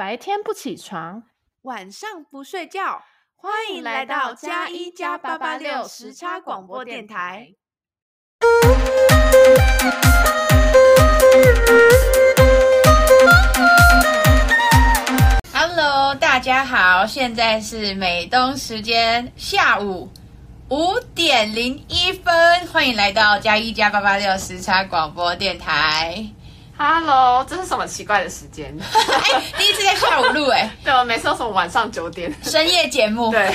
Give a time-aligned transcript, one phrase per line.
[0.00, 1.24] 白天不起床，
[1.60, 3.02] 晚上不睡觉，
[3.36, 7.48] 欢迎来到加一加八八六时差广播电台。
[15.52, 20.08] Hello，大家好，现在是美东时间下午
[20.70, 26.24] 五点零一分，欢迎来到加一加八八六时差广播电台。
[26.82, 28.74] Hello，这是什么奇怪的时间？
[28.80, 30.74] 哎，第一次在下午录哎。
[30.82, 33.30] 对，我每次都是晚上九点深夜节目。
[33.30, 33.54] 对，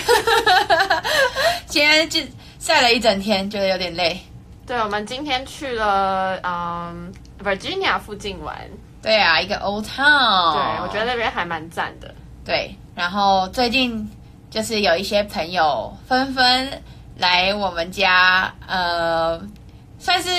[1.66, 2.22] 今天就
[2.60, 4.22] 晒了一整天，觉得有点累。
[4.68, 7.12] 对，我们今天去了嗯
[7.44, 8.56] Virginia 附近玩。
[9.02, 10.54] 对啊，一个 Old Town。
[10.54, 12.14] 对，我觉得那边还蛮赞的。
[12.46, 14.08] 对，然后最近
[14.52, 16.80] 就是有一些朋友纷纷
[17.18, 19.42] 来我们家，呃。
[19.98, 20.30] 算是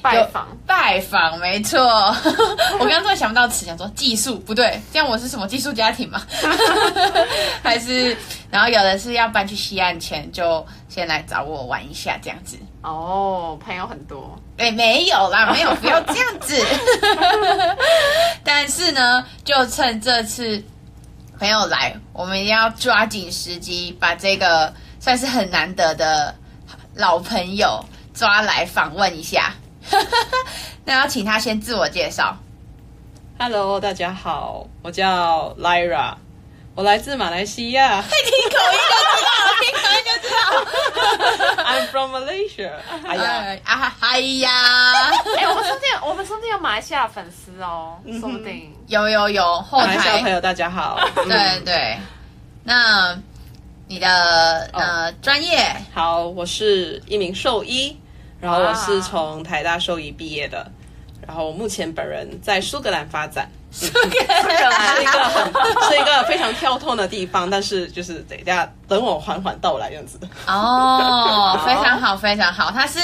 [0.00, 1.80] 拜访，拜访没错。
[2.78, 6.22] 我刚刚突然想不到词，想说寄宿不对，这样我是什么寄宿家庭吗？
[7.62, 8.16] 还是
[8.50, 12.56] 然后有的是要搬去西岸前就先来找我玩一下这样子。
[12.82, 14.38] 哦，朋友很多。
[14.56, 16.64] 对，没有啦， 没有，不要这样子。
[18.42, 20.62] 但是呢，就趁这次
[21.38, 26.34] 朋友来，我们一定要抓紧时机，把这个算是很难得的
[26.94, 27.84] 老朋友。
[28.14, 29.54] 抓来访问一下，
[30.84, 32.36] 那要请他先自我介绍。
[33.38, 36.14] Hello，大家好，我叫 Lyra，
[36.74, 38.02] 我来自马来西亚。
[38.04, 38.12] 听
[38.50, 41.64] 口音就知道，听口音就知道。
[41.64, 42.72] I'm from Malaysia。
[43.06, 44.50] 哎呀，啊，哎呀，
[45.38, 49.62] 哎，我们说不定，我们说不定有马来西亚粉丝哦，说不定有有有。
[49.62, 51.98] 后台西亚朋友大家好，对对，
[52.64, 53.16] 那
[53.90, 55.58] 你的呃专业？
[55.92, 57.98] 好，我是一名兽医。
[58.40, 60.64] 然后我是从台大兽医毕业的，
[61.26, 63.50] 然后目前本人在苏格兰发展。
[63.72, 65.44] 苏格兰 是一个很
[65.88, 70.20] 是一个非常跳痛的地方，但是就是等一下等我缓缓到来这样子。
[70.46, 73.00] 哦， 非常好，非常好，他是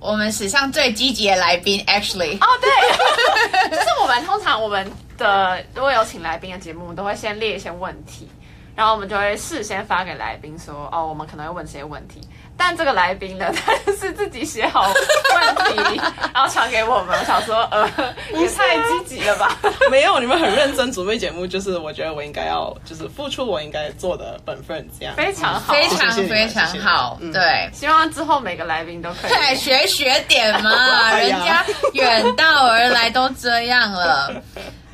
[0.00, 2.36] 我们史上最积极的来宾，actually。
[2.38, 8.28] 哦，对， 就是我们通常我们的如果有请来宾的节目，都会先列一些问题，
[8.76, 12.20] 然后我们就会事先发给来宾说，哦，我们可能会问这些问题。
[12.56, 16.00] 但这个来宾呢，他是自己写好问题，
[16.34, 17.18] 然后传给我们。
[17.18, 17.88] 我想说，呃，
[18.38, 19.56] 也太积极了吧？
[19.90, 27.18] 没有，你们很认真准备节目，就是我觉得我应该要，就是付出我应该做的本分，这样非常好，非常非常好。
[27.32, 30.70] 对，希望之后每个来宾都可以学学点嘛，
[31.16, 31.64] 人家
[31.94, 34.30] 远道而来都这样了。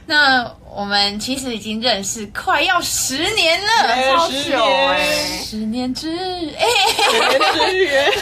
[0.06, 4.98] 那我们其实已经认识快要十年了，超久哎，
[5.44, 6.08] 十年之
[6.56, 6.66] 哎，
[7.02, 8.12] 十年之缘。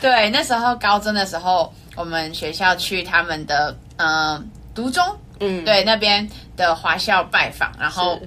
[0.00, 5.02] 对，那时候高中的时候，我们学校去他们的嗯读中，
[5.40, 8.20] 嗯，对那边的华校拜访，然后，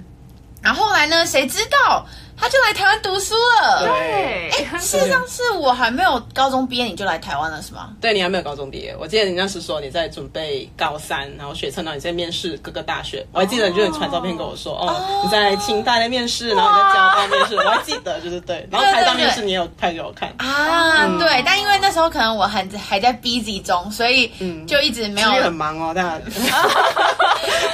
[0.63, 2.05] 然后后来呢，谁知道？
[2.37, 3.85] 他就来台湾读书了。
[3.85, 7.89] 对，哎，事实上是我还没有高中毕业，你就来台湾了，是吗？
[8.01, 8.95] 对，你还没有高中毕业。
[8.99, 13.25] 我记得你那时说你在准备高三，然后学测，然后你在面试各个大学。
[13.31, 18.67] 我还记得，就是你传照片跟我说，哦，哦你在清大在面试，然后你在交大面试，我还记得，就是对。
[18.71, 21.41] 然后台大面试你也有拍给我看啊，嗯、对。
[21.45, 24.31] 但因为那时候可能我还还在 busy 中，所以
[24.67, 25.29] 就一直没有。
[25.29, 26.05] 嗯、很忙哦，但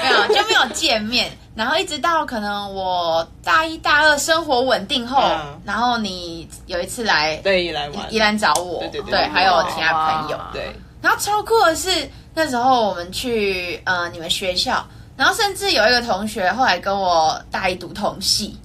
[0.04, 1.32] 没有就没有见面。
[1.62, 10.76] 然后一直到可能我大一大二生活稳定后，嗯、然后你有一次来对宜兰玩，宜兰找我，对对对，对，还有其他朋友，对。
[11.04, 14.84] 然后超酷的是那时候我们去呃你们学校，
[15.16, 18.60] 然后甚至有一个同学后来跟我大一读同系，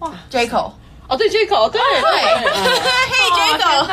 [0.00, 0.72] 哇，Jaco，
[1.06, 1.80] 哦对 Jaco，对。
[1.80, 2.10] 对，
[2.42, 3.86] 嘿 Jaco，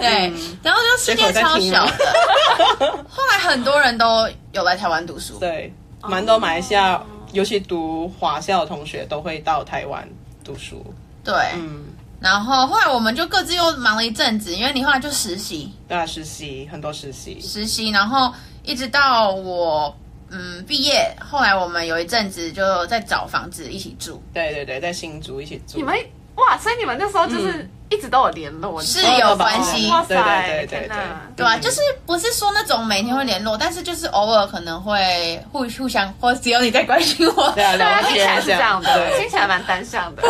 [0.00, 5.72] 对， 然后就世界超小的， 后来很多人都有来台湾读书，对，
[6.02, 7.00] 蛮多马来西亚。
[7.34, 10.08] 尤其读华校的同学都会到台湾
[10.42, 10.82] 读书，
[11.22, 11.84] 对，嗯，
[12.20, 19.94] 然后后来我们就各自又忙了一阵子，因为你后来就实习，对啊，实习很多实习，实习，然后一直到我
[20.30, 25.94] 嗯毕业，后来我们有一阵子就在找房子一起住，对对对，在新竹一起住，你们
[26.36, 27.52] 哇，所以你们那时候就是。
[27.52, 30.98] 嗯一直都有联络，是有关系，哇塞，对对对对，
[31.36, 40.22] 对啊，就是不是说那种每天会联络，但是就是偶尔可能会互互相，或只有你在关心我，对啊，听起来是这样的，听起来蛮单向的，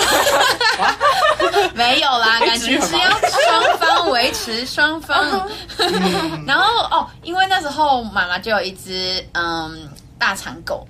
[1.74, 5.48] 没有啦，感情是要双方维持，双方，
[6.46, 9.88] 然后哦，因为那时候妈妈就有一只嗯
[10.18, 10.86] 大长狗，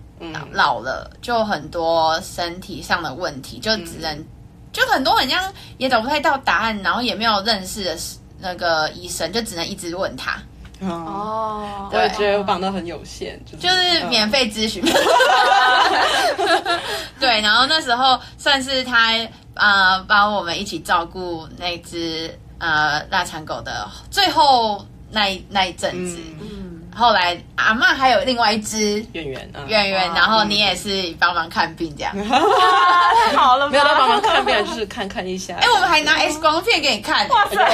[0.53, 4.25] 老了就很多身体上的问题，就只能。
[4.75, 7.97] 就很多很像也找不太到答案，然后也没有认识的
[8.41, 10.37] 那个医生，就只能一直问他。
[10.81, 14.85] 哦，我也觉得我绑到很有限，就是免费咨询。
[17.19, 19.13] 对，然后那时候算是他
[19.55, 26.19] 呃帮我们一起照顾那只呃腊肠狗的最后那一那一阵子。
[26.43, 35.57] 嗯后来阿嬷还有另外一只圆圆，圆圆，然后你也是帮忙看病这样，太 好了，没有来帮忙看病，就是看看一下。
[35.57, 37.57] 哎，我们还拿 X 光片给你看，哇塞！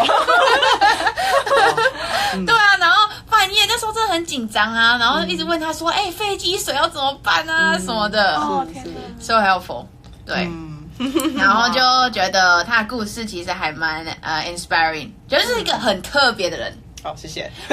[2.46, 7.76] 对啊，然后半夜那时候真的很紧张啊，然后一直问他说：“哎，肺积水要怎么办啊？
[7.78, 8.90] 什么的。”哦天哪
[9.20, 9.84] ，so helpful。
[10.24, 10.48] 对，
[11.36, 11.80] 然后就
[12.10, 16.72] 觉得他的故事其实还蛮呃 inspiring，就是一个很特别的人。
[17.02, 17.50] 好，谢谢。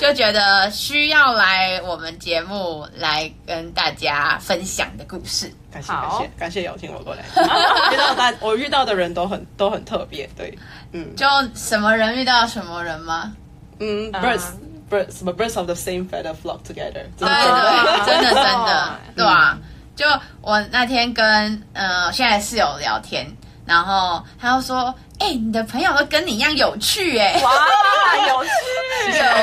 [0.00, 5.52] 就觉得需要来我们节目来跟大家分享的故事。
[5.72, 7.22] 感谢感谢感谢邀请我过来。
[7.92, 10.58] 遇到大我遇到的人都很都很特别，对，
[10.92, 11.14] 嗯。
[11.14, 13.32] 就什么人遇到什么人吗？
[13.78, 14.42] 嗯，birds
[14.90, 17.04] birds 什么 birds of the same feather flock together。
[17.18, 19.58] 对 对，真的真的，对啊。
[19.94, 20.06] 就
[20.40, 23.26] 我那天跟呃现在室友聊天，
[23.66, 24.94] 然后他又说。
[25.18, 27.40] 哎、欸，你的朋友都跟你一样有趣哎！
[27.44, 27.52] 哇，
[28.26, 28.50] 有趣，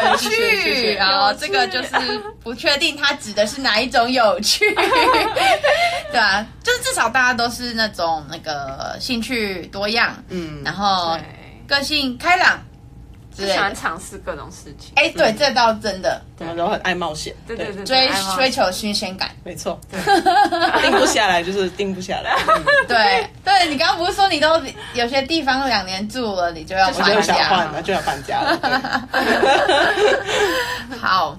[0.09, 0.93] 有趣。
[0.95, 1.95] 然后这个就是
[2.43, 4.69] 不确定他指的是哪一种有趣，
[6.11, 11.17] 对啊，就是至少大家都是那种那个兴趣多样，嗯，然后
[11.65, 12.59] 个性开朗。
[13.35, 19.79] 喜欢尝试各种事情，哎，对，这倒真的，对，然后很爱冒险，对对对，追追求新鲜感，没错，
[20.81, 22.35] 定不下来就是定不下来，
[22.87, 23.27] 对。
[23.43, 24.61] 对，你刚刚不是说你都
[24.93, 27.49] 有些地方两年住了，你就要搬家。
[27.63, 29.09] 了，就要搬家了，
[30.99, 31.37] 好。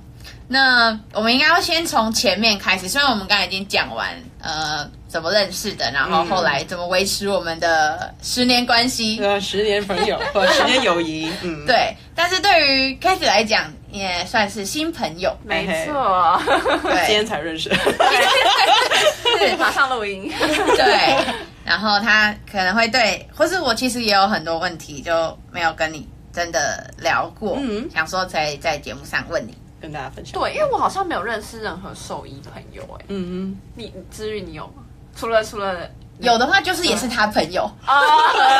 [0.53, 4.09] 那我们应该要先从前面开始，虽然我们刚才已经讲完，
[4.43, 11.93] 呃，怎么认识的，然后后来怎么维持我们的十年关系，呃、嗯，十年朋友或 十年友谊，嗯，对。
[12.15, 16.41] 但是对于 Cathy 来讲，也算是新朋友，没错，
[16.85, 20.31] 对，今天才认识， 是马上录音，
[20.77, 21.25] 对。
[21.65, 29.57] 然后他可能会对，或是我其实也有很多问题就没有跟你真的聊过，嗯，想说在在节目上问你。
[29.81, 30.39] 跟大家分享。
[30.39, 33.05] 对，因为我好像没有认识任何兽医朋友哎。
[33.09, 33.59] 嗯嗯。
[33.75, 34.83] 你至于你有吗？
[35.17, 35.89] 除了除了
[36.21, 37.95] 有的话，就是也是他朋友啊，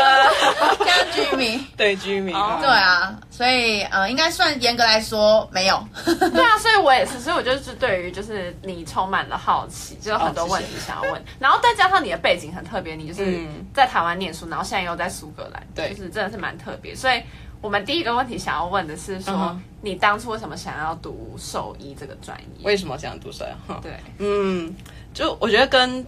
[0.85, 1.63] 像居民。
[1.77, 2.35] 对居民。
[2.35, 5.83] 对啊，所以呃，应该算严格来说没有。
[6.05, 11.23] 对啊，所以我也是，所以我就是对于就是你充满了好奇，就有很多问题想要问。
[11.39, 16.95] 然后再加上你的背景很特别，你就是在台湾念书，然后现在又在苏格兰，对，就是真的是蛮特别。
[16.95, 17.23] 所以
[17.61, 19.59] 我们第一个问题想要问的是说。
[19.83, 22.67] 你当初为什么想要读兽医这个专业？
[22.67, 23.73] 为什么想读兽医？
[23.83, 24.77] 对，嗯，
[25.15, 26.05] 就我觉得跟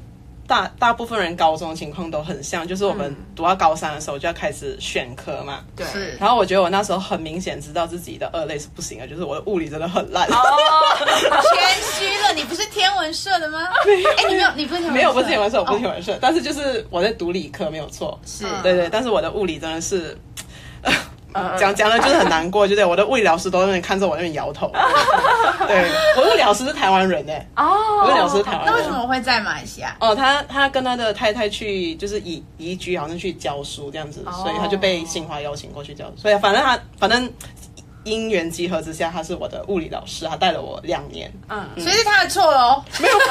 [0.46, 5.60] 大大部分人高中的情况都很像，就是我们读到高三的时候就要开始选科嘛。
[5.74, 5.86] 对。
[6.20, 10.28] 然后我觉得我那时候很明显知道自己的二类是不行的，就是我的物理真的很烂。
[10.28, 10.34] 哦，
[11.06, 13.60] 谦虚了，你不是天文社的吗？
[13.86, 14.92] 哎，你没有，你不是天文社？
[14.92, 18.18] 没有，不是天文社，我不是天文社，但是就是我在读理科没有错。
[18.26, 20.16] 是对对，但是我的物理真的是。
[21.58, 24.70] 讲讲的就是很难过，就对我的物理老师都在那边看着我那边摇头。
[25.66, 27.46] 对，我物理老师是台湾人哎。
[27.56, 28.04] 哦。
[28.04, 28.72] 物理老师是台湾人。
[28.72, 29.96] 那为什么会在马来西亚？
[30.00, 36.12] 哦，他他跟他的太太去就是移移居，好像去教书这样子，所以他就被新华邀请过去教书。
[36.16, 37.32] 所以反正他反正。
[38.04, 41.32] 因缘集合之下，他是我的物理老师，他带了我两年。
[41.48, 42.82] 嗯，所以是他的错喽？
[43.00, 43.30] 没有，没有，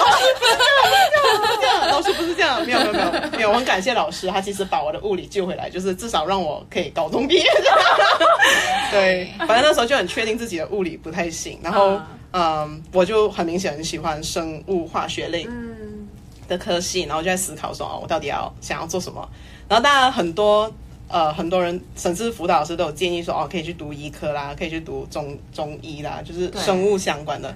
[0.00, 0.24] 老师
[1.40, 3.50] 不是这样，老师不是这样，没有，没有，没有，没有。
[3.50, 7.44] 我很感谢老师，他其实把我的物理救回来，就是至少让我可以高中毕业。
[8.90, 11.98] 对，反正那时候就很确定自己的物理不太行，然后
[12.32, 15.48] 嗯，我就很明显很喜欢生物化学类
[16.48, 19.26] 的科系，然后就在思考说，哦，我到底要想要做什么？
[19.68, 20.70] 然后当然很多。
[21.08, 27.54] 呃，很多人甚至辅导老师都有建议说，哦，可以去读医科啦，可以去读中中医啦，就是生物相关的。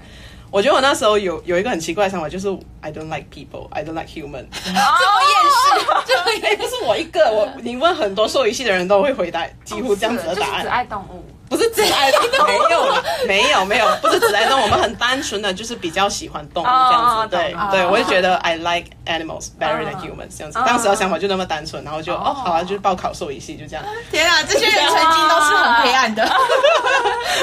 [0.50, 2.48] 我觉得我那时候有有一个很奇怪的想法，就是
[2.80, 4.46] I don't like people, I don't like human。
[4.64, 10.62] 这么厌世， 这么也不是我一个，我你问很多兽医系的人都会回答几乎这样子的答案。
[10.62, 11.22] 只爱动物。
[11.58, 12.86] 不是只爱动物，没有
[13.26, 22.34] 没有没有，不是只爱动物，我们很单纯的就是比较喜欢动物这样子，对对，我就觉得 I like animals better than humans 这样子，当时的想法就那么单纯，然后就哦。
[22.38, 23.84] 好啊，就是报考兽医系就这样。
[24.12, 26.30] 天啊，这些人曾经都是很黑暗的。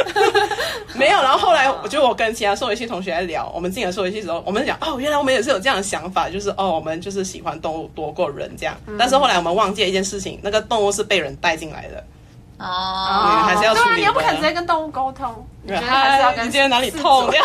[0.95, 12.03] 没有，然后后来我就我跟其他兽医系同学在聊，我们进了兽医系之后，我们讲哦，原来我们也是有这样的想法，就是哦，我们就是喜欢动物多过人这样，但是后来我们忘记了一件事情，那个动物是被人带进来的。
[12.57, 13.99] 哦，还是要处理。
[13.99, 16.47] 你又不可能直接跟动物沟通，你觉得还是要跟？
[16.47, 17.29] 你今天哪里痛？
[17.29, 17.39] 对，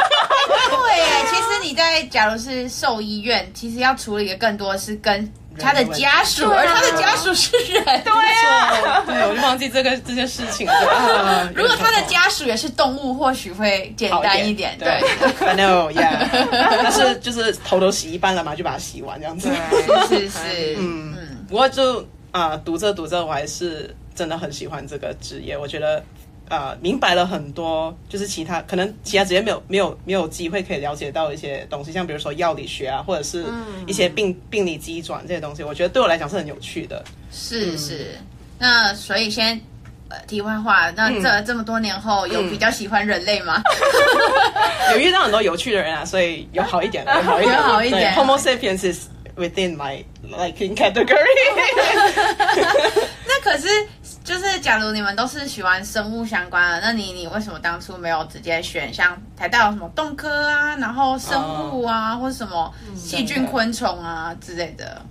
[1.28, 7.84] 其实你在假如是兽医院，其实要处理的更多是跟他的家属，而他的家属是人。
[7.84, 11.50] 对呀，对，我就忘记这个这件事情了。
[11.54, 14.78] 如果他的家属也是动物，或许会简单一点。
[14.78, 14.88] 对
[15.40, 16.26] ，I know，yeah。
[16.82, 19.50] 但是就是头都洗一半了嘛，就把它洗完这样子。
[20.08, 21.46] 是是是，嗯嗯。
[21.48, 25.56] 不过就啊，读着读着，我还是真的很喜欢这个职业。
[25.56, 26.02] 我觉得。
[26.50, 33.44] 呃，明白了很多，就是其他可能其他职业没有没有没有机会可以了解到一些东西，像比如说药理学啊，或者是
[33.86, 37.04] 一些病、嗯、病理机转这些东西，我觉得对我来讲是很有趣的。
[37.30, 38.18] 是是，
[38.58, 39.60] 那所以先
[40.08, 43.62] 呃题外话，那这、嗯、这么多年后有比较喜欢人类吗？
[44.90, 48.12] 有遇到很多有趣的人啊，所以有好一点， 有好一点，有好一点。
[48.14, 51.14] Homo sapiens is within my liking category。
[53.28, 53.68] 那可是。
[54.30, 65.02] 就是，假如你们都是喜欢生物相关的，那你你为什么当初没有直接选像台大有什么动科啊，然后生物啊，或者什么细菌、昆虫啊之类的？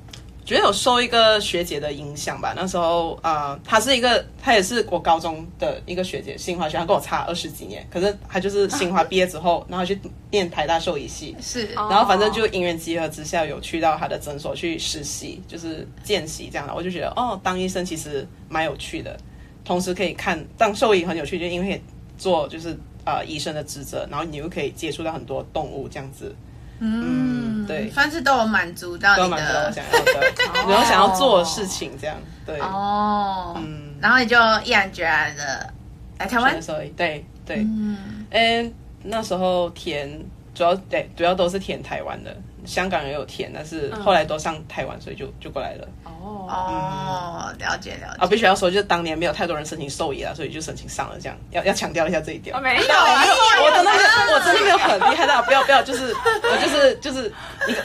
[0.49, 2.55] 觉得有受一个学姐的影响吧。
[2.55, 7.87] 那时候啊，她、呃、是一个，她也是我高中的一个学姐，新华学，她跟我差二十几年。
[7.91, 10.01] 可是她就是新华毕业之后，然后去
[10.31, 16.73] 念台大兽医系，是，然后反正就因缘际合之下，有去到她的诊所去实习，就是见习这样的。
[16.73, 19.15] 我就觉得哦，当医生其实蛮有趣的，
[19.63, 21.79] 同时可以看当兽医很有趣，就因为
[22.17, 22.75] 做就是
[23.05, 26.35] 呃医生的职责，然后你又可以接触到很多动物这样子。
[26.81, 29.67] 嗯，嗯，对，算是都有满足到你的。
[29.67, 30.21] 我想要的，
[30.69, 35.73] 然后想要做的事情，这样，对，哦，嗯，然后你就毅然决然的
[36.17, 36.59] 来台湾，
[36.95, 38.69] 对对，嗯，哎，
[39.03, 40.09] 那时候填
[40.53, 42.35] 主要对主要都是填台湾的。
[42.65, 45.87] 香港也有填，但是后来都上台湾，所以就就过来了。
[46.05, 48.21] 哦哦，了解了解。
[48.23, 51.17] 啊，必须要说，就是当年没有太多人申请兽医啊，所以就申请上了。
[51.19, 52.59] 这样要要强调一下这一点。
[52.61, 53.91] 没有，我真的
[54.33, 57.31] 我真的没有很厉害的，不要不要，就是我就是就是，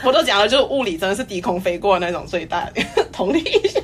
[0.02, 2.72] 我都讲了，就是物理真的是低空飞过那种，所以大家
[3.12, 3.80] 同理一下。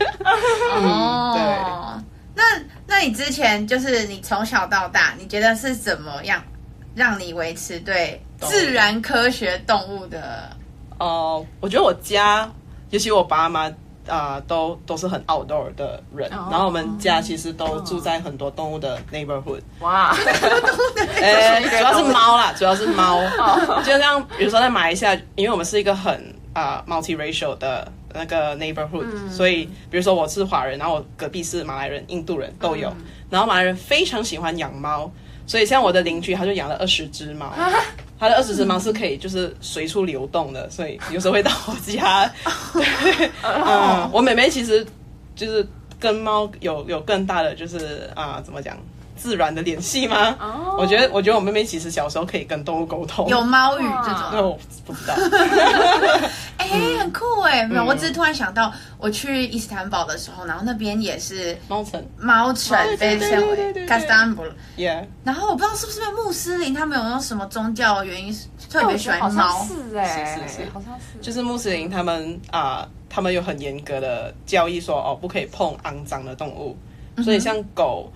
[0.74, 2.02] 哦，对。
[2.34, 2.42] 那
[2.86, 6.42] 那你之前就是你从小到大，你觉得是怎么样
[6.94, 10.50] 让你维持对自然科学动物的？
[11.00, 12.48] 哦，uh, 我觉得我家，
[12.90, 13.66] 尤其我爸妈
[14.06, 16.30] 啊、呃，都都是很 outdoor 的人。
[16.30, 16.52] Oh.
[16.52, 19.62] 然后我们家其实都住在很多动物的 neighborhood。
[19.80, 20.14] 哇，
[21.20, 23.18] 呃，主要是猫啦，主要是猫。
[23.38, 23.84] Oh.
[23.84, 26.12] 就像比如说在马来西亚，因为我们是一个很
[26.52, 32.88] 啊、呃、multiracial 的那个 neighborhood，、嗯、所以比如说我是华人，然后我隔壁是马来人、印度人都有。
[32.90, 35.10] 嗯、然后马来人非常喜欢养猫，
[35.50, 37.52] 所以像我的邻居他就养了二十只猫。
[38.20, 42.24] 他的二十只猫是可以就是随处流动的，所以有时候会到我家。
[42.72, 44.86] 对，嗯，我妹妹其实
[45.34, 45.66] 就是
[45.98, 48.78] 跟猫有有更大的就是啊、呃，怎么讲？
[49.20, 50.80] 自然的联系吗？Oh.
[50.80, 55.14] 我觉得，我觉得我妹妹其实小时候可以跟动物沟通，有猫语这种，那我不知道。
[56.56, 57.66] 哎、欸，很酷哎！
[57.66, 64.42] 没有、嗯，我只是突然想到，我去伊斯坦堡的时候，然后那边也是猫城，猫城被称为卡斯坦布。
[64.78, 65.04] Yeah。
[65.22, 68.34] 然后我不知道是不是穆斯林，他们有那种什么宗教原因
[68.70, 69.66] 特别喜欢猫？
[69.66, 71.18] 是哎，是是是，好像是。
[71.20, 76.74] 就是穆斯林他们啊、呃，他们有很严格的教义说，哦，不可以碰肮脏的动物，
[77.22, 78.10] 所以像狗。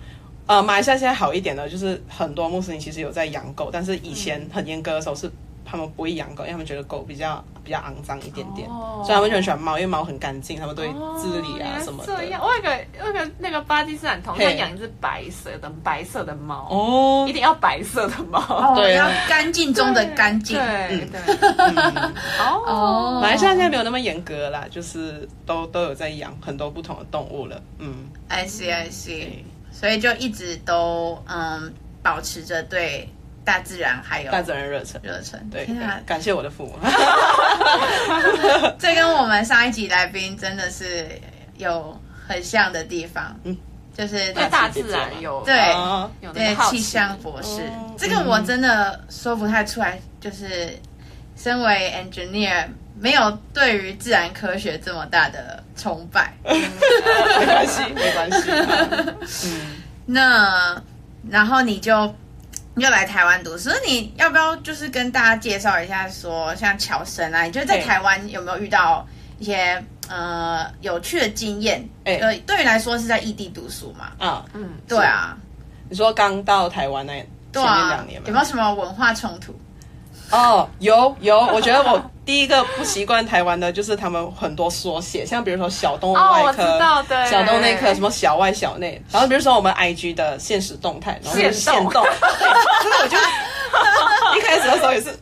[0.47, 5.31] 呃，马来西亚现在好一点的，就是很多穆斯林其实有在养狗，但是以前很严格的时候是
[5.65, 12.15] 他们不会养狗，因为他们觉得狗比较比较肮脏一点点，哦、所以他们就很喜欢猫，因为猫很干净，他们都会自理啊什么的。
[12.15, 16.67] 这样，我有个有个那个巴基斯坦同学养一只白色的白色的猫。
[16.69, 21.35] 哦，一定要白色的猫，哦、对，要干净中的干净，对对。
[22.37, 27.59] 哦，马来西亚现在没有那么严格啦，就是都都有在养很多不同的动物了。
[27.79, 29.29] 嗯，I see I see。
[29.77, 33.09] 所以就一直都嗯保持着对
[33.43, 34.99] 大自然还有大自然热忱。
[35.03, 35.37] 热忱。
[35.51, 35.67] 对，
[36.05, 36.79] 感谢我的父母。
[38.79, 41.05] 这跟我们上一集来宾真的是
[41.57, 43.55] 有很像的地方，嗯，
[43.95, 45.09] 就是对大自然。
[45.21, 45.53] 有对
[46.33, 50.69] 对气象博士，这个我真的说不太出来，就是
[51.35, 52.67] 身为 engineer。
[52.99, 58.49] 没有对于自然科学这么大的崇拜， 没关系，没关系。
[59.47, 59.75] 嗯，
[60.05, 60.81] 那
[61.29, 62.13] 然后你就
[62.73, 69.05] 你就来台湾读书，所以你要不要就是跟大家介绍一下说，说像乔生啊，你觉得在台湾有没有遇到
[69.39, 71.87] 一些呃有趣的经验？
[72.05, 74.11] 呃，对于来说是在异地读书嘛？
[74.25, 75.37] 啊，嗯，对啊。
[75.89, 77.13] 你说刚到台湾那
[77.53, 79.53] 前面两年，有没有什么文化冲突？
[80.31, 93.17] 哦，有有，我觉得我第一个不习惯台湾的就是他们很多缩写，像比如说小动物外科、哦、小动物内科，什么小外小内，然后比如说我们 IG 的现实动态，然后就是限动，所以我就
[94.37, 95.17] 一开始的时候也是，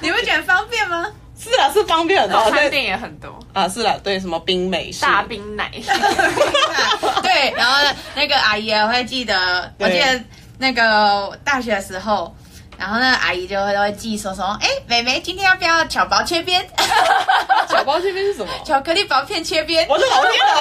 [0.00, 1.06] 你会觉得方便吗？
[1.38, 3.28] 是啊，是方便很多，餐店也很多。
[3.52, 5.02] 啊，是啦，对，什么冰美式。
[5.02, 5.70] 大冰奶，
[7.22, 7.76] 对，然后
[8.14, 10.24] 那个阿姨还会记得，我记得
[10.58, 12.34] 那个大学的时候，
[12.78, 16.66] 然后那个阿姨就会都会记说说，哎，妹妹今天要不要巧薄切边？
[17.68, 18.52] 巧薄切边是什么？
[18.64, 19.86] 巧克力薄片切边。
[19.88, 20.54] 我的老天啊！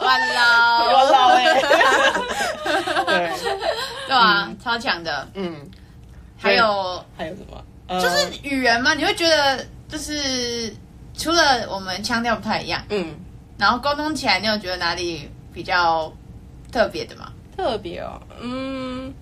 [0.00, 1.60] 完了，我老哎。
[3.06, 3.30] 对，
[4.06, 5.28] 对啊，超强的。
[5.34, 5.56] 嗯，
[6.38, 8.00] 还有还有什么？
[8.00, 10.74] 就是语言嘛，你会觉得就是。
[11.20, 13.12] 除了我们腔调不太一样，嗯，
[13.58, 16.12] 然后沟通起来，你有觉得哪里比较
[16.70, 17.32] 特别的吗？
[17.56, 19.12] 特别哦，嗯，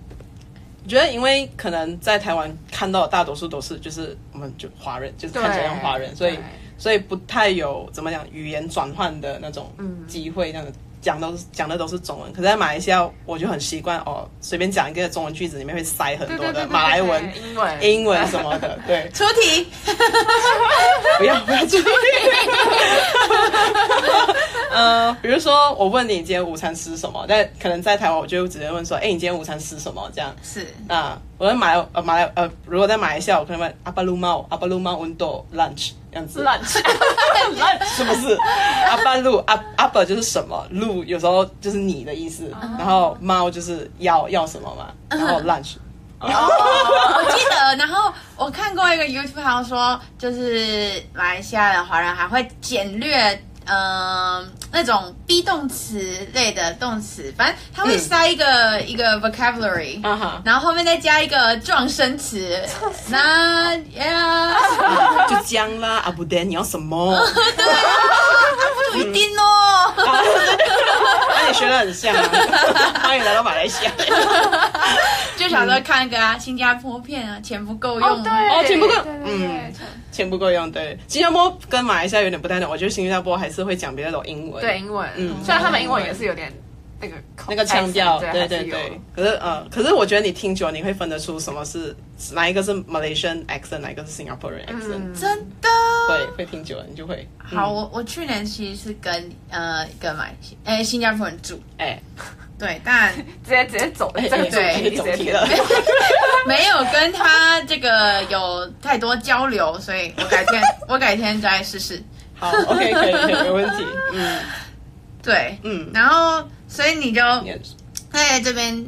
[0.87, 6.39] 我觉得因为可能在台湾看到的大多数都是就是我们就华人，就是看起来像华人，所以
[6.77, 9.69] 所以不太有怎么讲语言转换的那种
[10.07, 10.71] 机会，这样子。
[11.01, 18.77] 讲都讲的都是中文，可是在马来西亚我就很习惯哦，随便讲一个中文句子里面会塞很多的马来文、英文、英文什么的。
[18.85, 19.67] 对，出题，
[21.17, 21.81] 不要不要出题。
[24.69, 30.09] 呃，比如说我问你今天午餐吃什么，但可能在台湾我就直接问说，哎，你今天午餐吃什么？
[30.13, 35.91] 这样是啊，我在马来呃马来呃，如果在马来西亚，我可能问阿巴鲁猫阿巴鲁猫温度 lunch。
[36.11, 36.79] 这样子，lunch，
[37.85, 38.35] 是不是？
[38.89, 40.65] 阿巴鲁阿阿巴就是什么？
[40.71, 45.75] 路有时候就是你的意思，然后猫就是要要什么嘛，然后 lunch。
[46.19, 53.39] 哦， 我记得，然后我看过一个 YouTube，好像说就是马来西亚的华人还会简略。
[53.67, 55.99] 嗯，那种 be 动词
[56.33, 58.45] 类的动词，反正它会塞一个、
[58.77, 60.31] 嗯、一个 vocabulary，、uh huh.
[60.45, 62.59] 然后后面再加一个撞声词，
[63.09, 64.55] 那呀
[65.29, 67.15] 就讲啦，阿布丹你要什么？
[67.57, 69.93] 对不一定哦。
[71.53, 72.23] 学的很像啊，
[73.03, 73.91] 欢迎来到马来西亚。
[75.35, 78.93] 就想说看个啊，新加坡片啊，钱不够用，对，哦，钱不够，
[79.25, 79.73] 嗯。
[80.11, 80.97] 钱不够用，对。
[81.07, 86.51] 新加坡跟马来西亚有点不太同，我觉得新加坡还是会讲别的种英文，对英文，嗯，虽然他们英文也是有点
[86.99, 87.15] 那个
[87.47, 88.99] 那个腔调，对对对。
[89.15, 91.95] 可是呃，可是我觉得你听久了，你会分得出什么是
[92.33, 95.69] 哪一个是 Malaysian accent，哪一个是 Singaporean accent，真的
[96.09, 97.27] 会会听久了，你就会。
[97.37, 101.99] 好，我我去年其实是跟呃跟马来西亚，哎，新加坡人住，哎。
[102.59, 103.13] 对，但
[103.45, 104.27] 直接直接走，对，
[104.83, 105.47] 直接走题了。
[106.47, 112.01] 没有跟他这个有太多交流，所以我改天我改天再试试。
[112.33, 113.85] 好，OK，可以，可以，没问题。
[114.11, 114.39] 嗯，
[115.21, 117.21] 对，嗯，然后所以你就
[118.11, 118.85] 在这边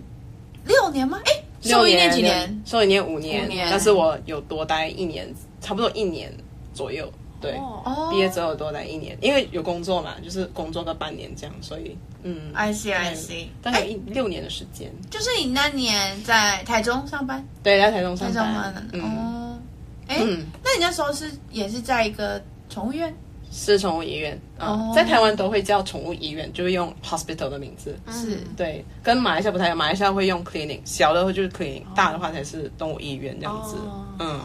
[0.65, 1.20] 六年吗？
[1.26, 2.62] 哎，兽医念几年？
[2.65, 6.32] 兽医念五年，但是我有多待一年，差不多一年
[6.74, 7.12] 左右。
[7.42, 7.58] 对，
[8.12, 14.92] 毕业之后多待一年，因为有工作嘛，就是工作个半年这样，所以嗯，I see I see，大概一六年的时间。
[15.10, 17.48] 就是你那年在台中上班？
[17.63, 18.74] 对，在台中上班。
[19.02, 19.58] 哦，
[20.10, 23.15] 哎，那你那时候是也是在一个宠物院？
[23.52, 27.98] 是宠物医院啊，在台湾都会叫宠物医院，就是用 hospital 的名字。
[28.12, 33.76] 是对，跟马来西亚不太一样，马来西亚会用 clinic，小的话就是 clinic，大的话才是动物医院这样子。
[34.20, 34.40] 嗯。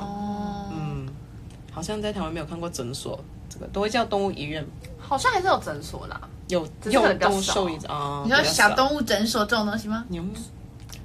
[1.72, 4.64] 好像在台湾没有看过诊所，这个都会叫动物医院。
[4.96, 8.22] 好像还是有诊所啦，有有动物兽医啊。
[8.24, 10.04] 你说小动物诊所这种东西吗？
[10.08, 10.22] 有，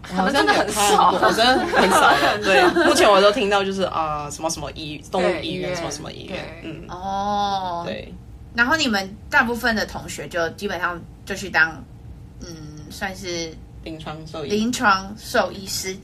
[0.01, 2.13] 好像真的很少，我真的很少。
[2.43, 6.39] 对， 目前我都听到就是啊，什么什么医动物医院，什么什么医院。
[6.63, 8.13] 嗯，哦，对。
[8.55, 11.83] 然后你们大部分的同学就基本上就去当，
[12.41, 12.47] 嗯，
[12.89, 15.95] 算是临床兽医，临床兽医师。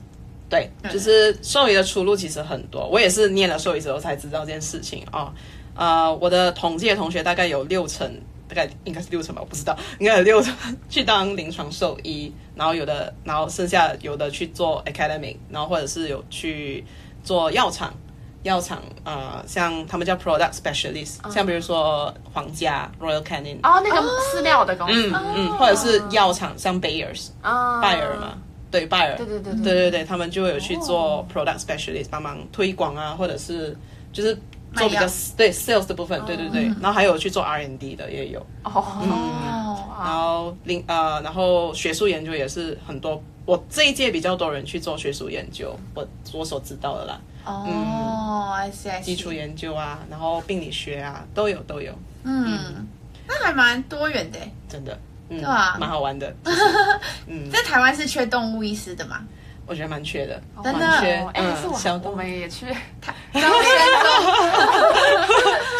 [0.48, 2.86] 对，就是兽医的出路其实很多。
[2.86, 5.32] 我也是念了兽医之后才知道这件事情啊。
[5.74, 8.16] 呃，我的统计的同学大概有六成，大
[8.56, 10.52] 概应该是六成吧，我不知道，应该有六成
[10.88, 16.84] 去当临床兽医，然后有的，然后剩下有的去做 academic，然后或者是有去
[17.22, 17.94] 做药厂，
[18.42, 28.38] 药厂呃，像他们叫 product specialist，、嗯、像比如说皇家 Royal Canin 哦，那个饲料的公司，嗯嗯，或者是药厂像 Bayers 啊，拜耳嘛。
[28.68, 29.62] 对，拜耳，对对对对。
[29.62, 33.74] 对对，他们就会有去做 product specialist，帮忙推广啊，或者是
[34.12, 34.36] 就是
[34.76, 38.40] 做比较对 sales 的部分，对对对，然后还有去做 R N D 的也有。
[38.64, 51.92] 哦，嗯，然后另呃，然后学术研究也是很多，我这一届比较多人去做学术研究，我我所知道的啦，哦，I see I see，基础研究啊，然后病理学啊，都有都有，
[52.24, 52.86] 嗯，
[53.26, 54.98] 那还蛮多元的，真的。
[55.28, 56.32] 对啊，蛮好玩的。
[57.26, 59.24] 嗯，在台湾是缺动物医师的吗？
[59.66, 60.86] 我觉得蛮缺的，真的。
[61.34, 62.66] 哎，是我，我们也去
[63.02, 63.14] 台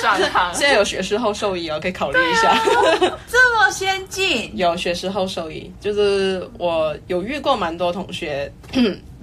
[0.03, 0.55] 转行。
[0.55, 2.59] 现在有学士后兽医哦，可以考虑一下。
[3.29, 4.51] 这么先进？
[4.57, 8.53] 有学士后兽医，就是我有遇过蛮多同学，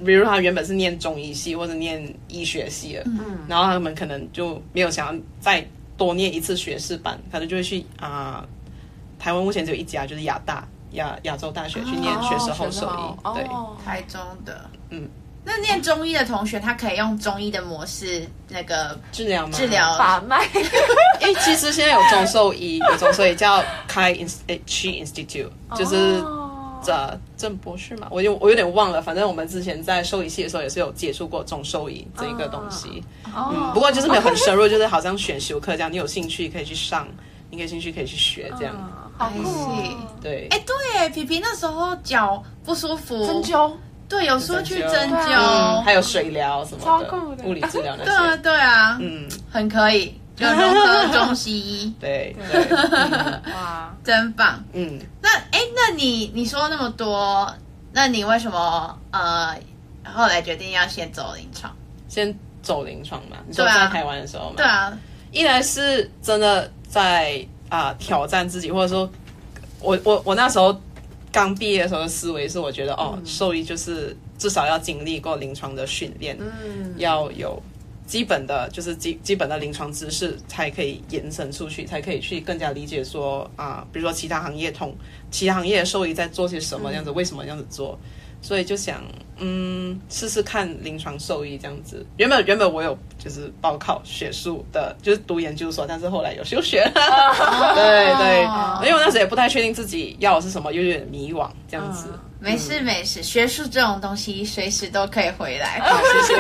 [0.06, 5.66] 比如他原本是念中医系或者念医学系的，嗯，然后他们可能就没有想要再
[5.98, 8.48] 多念一次学士班，可能就会去啊、呃。
[9.20, 13.44] 台湾目前只有一家，就是亚大亚亚洲大学去念学士后兽医，哦、对，
[13.86, 15.08] 台中的，嗯。
[15.46, 19.52] 那念中医的同学，他可以用中医的模式那个治疗吗？
[19.52, 20.38] 治疗把脉。
[21.20, 26.24] 哎、欸，其实现在有中兽医， 有中兽医叫 Chi Institute，就是
[26.82, 29.02] 这郑博士嘛，我有我有点忘了。
[29.02, 33.04] 反正我们之前在兽医系的时候也是有接触过中兽医这一个东西。
[33.36, 37.06] 哦、嗯，不过就是没有很深入，就是好像选修课这样，你有兴趣可以去上，
[37.50, 39.03] 你有兴趣可以去学这样。
[39.18, 39.84] 好酷、哦。
[40.22, 40.48] 对。
[40.52, 43.72] 哎、欸，对，皮皮那时候脚不舒服，针灸。
[44.10, 48.12] 对，有说去针灸，嗯，还有水疗什么的，超酷的物理治疗那些。
[48.12, 51.96] 对啊，对啊，嗯，很可以，就融合中西医。
[52.00, 54.64] 对 对，对嗯、哇，真棒。
[54.74, 57.52] 嗯，那哎，那你你说那么多，
[57.92, 59.56] 那你为什么呃
[60.04, 61.74] 后来决定要先走临床？
[62.08, 63.38] 先走临床嘛？
[63.48, 64.54] 你说在台湾的时候嘛？
[64.58, 64.96] 对啊，
[65.32, 69.10] 一来是真的在啊、呃、挑战自己，或者说
[69.80, 70.80] 我我我那时候。
[71.34, 77.60] 刚毕业的时候的思维是，我觉得哦，兽医就是至少要经历过临床的训练，嗯，要有
[78.06, 84.96] 基本的，就是基基本的临床知识，才可以延伸出去，才可以去更加理解说啊、呃，比如说其他行业同
[85.32, 87.98] 其他行业的兽医在做些什么样子，为什么这样子做。
[88.44, 89.02] 所以就想，
[89.38, 92.06] 嗯，试试看临床兽医这样子。
[92.18, 96.92] 原本原本我有就是报考学术的，就是读研究所，但是后来有休学了。
[96.94, 97.74] Oh.
[97.74, 98.42] 对对，
[98.86, 102.10] 因为我那时也不太确定自己要的是什么，又有点迷惘这样子。
[102.10, 102.20] Oh.
[102.42, 105.80] 没事没事，学术这种东西随时都可以回来。
[105.80, 106.36] 好，谢谢。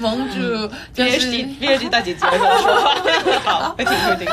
[0.00, 0.40] 盟主
[0.96, 2.96] ，PhD PhD 大姐姐说话。
[3.44, 4.26] 好，会听会听。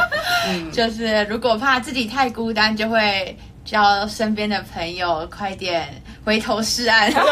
[0.48, 3.38] 嗯，就是如果怕自己太孤单，就会。
[3.68, 7.12] 叫身边的朋友快点回头是岸。
[7.12, 7.26] 好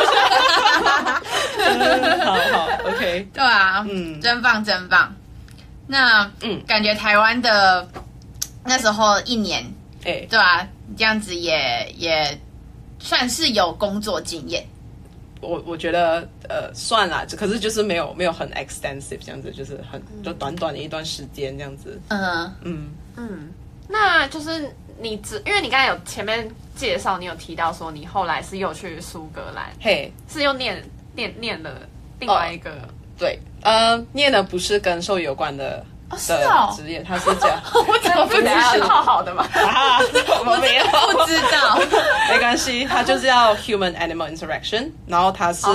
[2.52, 3.26] 好， OK。
[3.34, 5.15] 对啊，嗯，真棒真棒。
[5.88, 7.88] 那嗯，感觉台湾的
[8.65, 9.63] 那时候一年，
[10.04, 10.67] 哎、欸，对啊，
[10.98, 12.38] 这样子也也
[13.00, 14.62] 算是有工作经验。
[15.39, 21.98] 我我觉得呃算了，可是就是没有没有很 extensive 这样子，就是很就短短的一段时间这样子。
[22.10, 23.50] 嗯嗯嗯，
[23.88, 24.69] 那就是。
[24.99, 30.84] 你只因为你刚才有前面介绍，你有提到说你后来是又去苏格兰，嘿是又念
[31.15, 31.88] 念念了
[32.19, 35.86] 另外一个，oh, 对，呃，念的不是跟兽医有关的。
[36.15, 38.88] 哦，是哦，职业他是这样， 我怎么不知道？
[38.88, 39.99] 好好的嘛，啊，
[40.39, 41.78] 我没有不知道，
[42.30, 45.67] 没关系，他就是要 human animal interaction，然后他是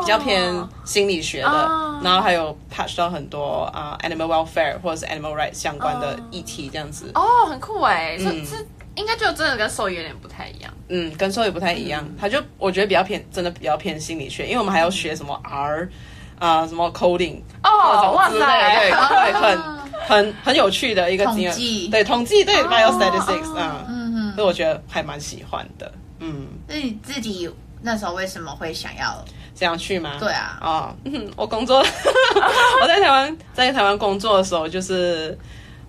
[0.00, 0.52] 比较偏
[0.84, 1.68] 心理学的，
[2.02, 7.10] 然后还有 touch 到很多啊 animal welfare 或者是 animal rights 相关的议题这样子。
[7.14, 10.72] 哦，很酷哎，是是，应该就真的跟兽医有点不太一样。
[10.88, 15.88] 嗯，跟兽医不太一样，他就我觉得比较偏，真的比较偏心理学，因为我们还要学什么 R。
[16.36, 21.54] 啊，什么 coding 哦，哇塞，对 对，很很很有趣的一个经验，
[21.90, 26.46] 对统计，对 biostatistics 啊，嗯嗯，所以我觉得还蛮喜欢的，嗯。
[26.66, 27.50] 那你自己
[27.82, 29.24] 那时候为什么会想要？
[29.54, 30.16] 这样去吗？
[30.18, 30.96] 对啊，啊，
[31.36, 31.78] 我工作，
[32.82, 35.36] 我在台湾在台湾工作的时候，就是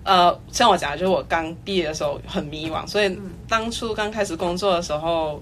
[0.04, 5.42] 呃，像我讲的，就是我刚毕业的时候很迷惘，所以当初刚开始工作的时候。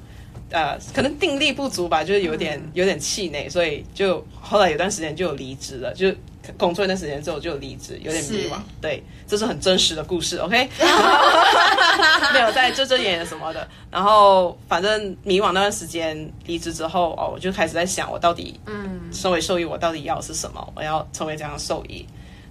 [0.51, 6.13] 呃，可能定力不足吧，就是有点有点气馁，所以就后来有段时间就有离职了，就
[6.58, 8.58] 工作一段时间之后就离职，有点迷惘。
[8.82, 10.69] 对，这是很真实的故事，OK？
[12.34, 13.67] 没有在遮遮掩掩什么的。
[13.91, 20.73] 然后反正迷惘那段时间离职之后，哦，我就开始在想，我到底，嗯，身为兽医，我到底要是什么？
[20.75, 22.06] 我要成为这样的兽医。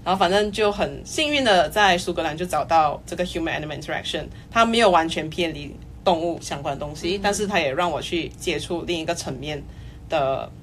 [0.05, 5.75] 然后反正就很幸运的在苏格兰就找到这个 human animal interaction，它没有完全偏离。
[6.05, 9.63] 动物相关的东西，但是它也让我去接触另一个层面
[10.09, 10.62] 的怎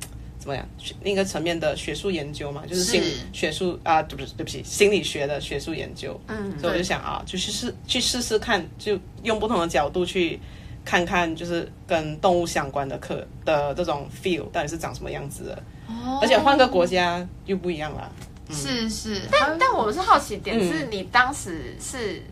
[0.50, 0.68] 么样？
[1.04, 6.20] 另一个层面的学术研究嘛，就是心学术啊，对不对不起，心理学的学术研究。
[6.28, 10.40] 嗯，所以我就想啊，就去试去试试看，就用不同的角度去
[10.84, 15.64] 看看，就是跟动物相关的课的这种 feel 到底是长什么样子的。
[15.88, 18.12] 哦，而且换个国家又不一样了。
[18.50, 22.24] 嗯、是是，但但我们是好奇点是你当时是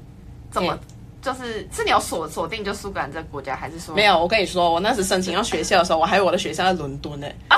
[0.49, 0.77] 怎么？
[1.27, 4.17] 就是是你有锁锁定就苏格兰这个国家，还是说没有？
[4.17, 7.27] 我跟你说，我那时申请要学校的时候，我还有我的学校在伦敦呢，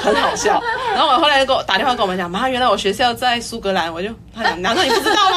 [0.00, 0.58] 很好笑。
[0.94, 5.36] 然后我后来给我打电话跟我们讲，妈，原来我学校在苏格兰，我就他讲，难道你不知道吗？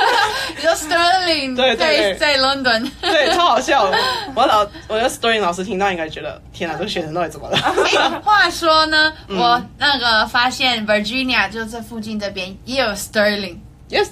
[0.56, 3.92] 你说 Sterling 对对在伦敦，对，超好笑。
[4.34, 7.58] 我老我的 Sterling 老师听到应该觉得，天哪，这个学生到底怎么了？
[7.58, 13.58] 欸、话说呢，我那个发现 Virginia 就这附近这边也有 Sterling。
[13.90, 14.08] Yes，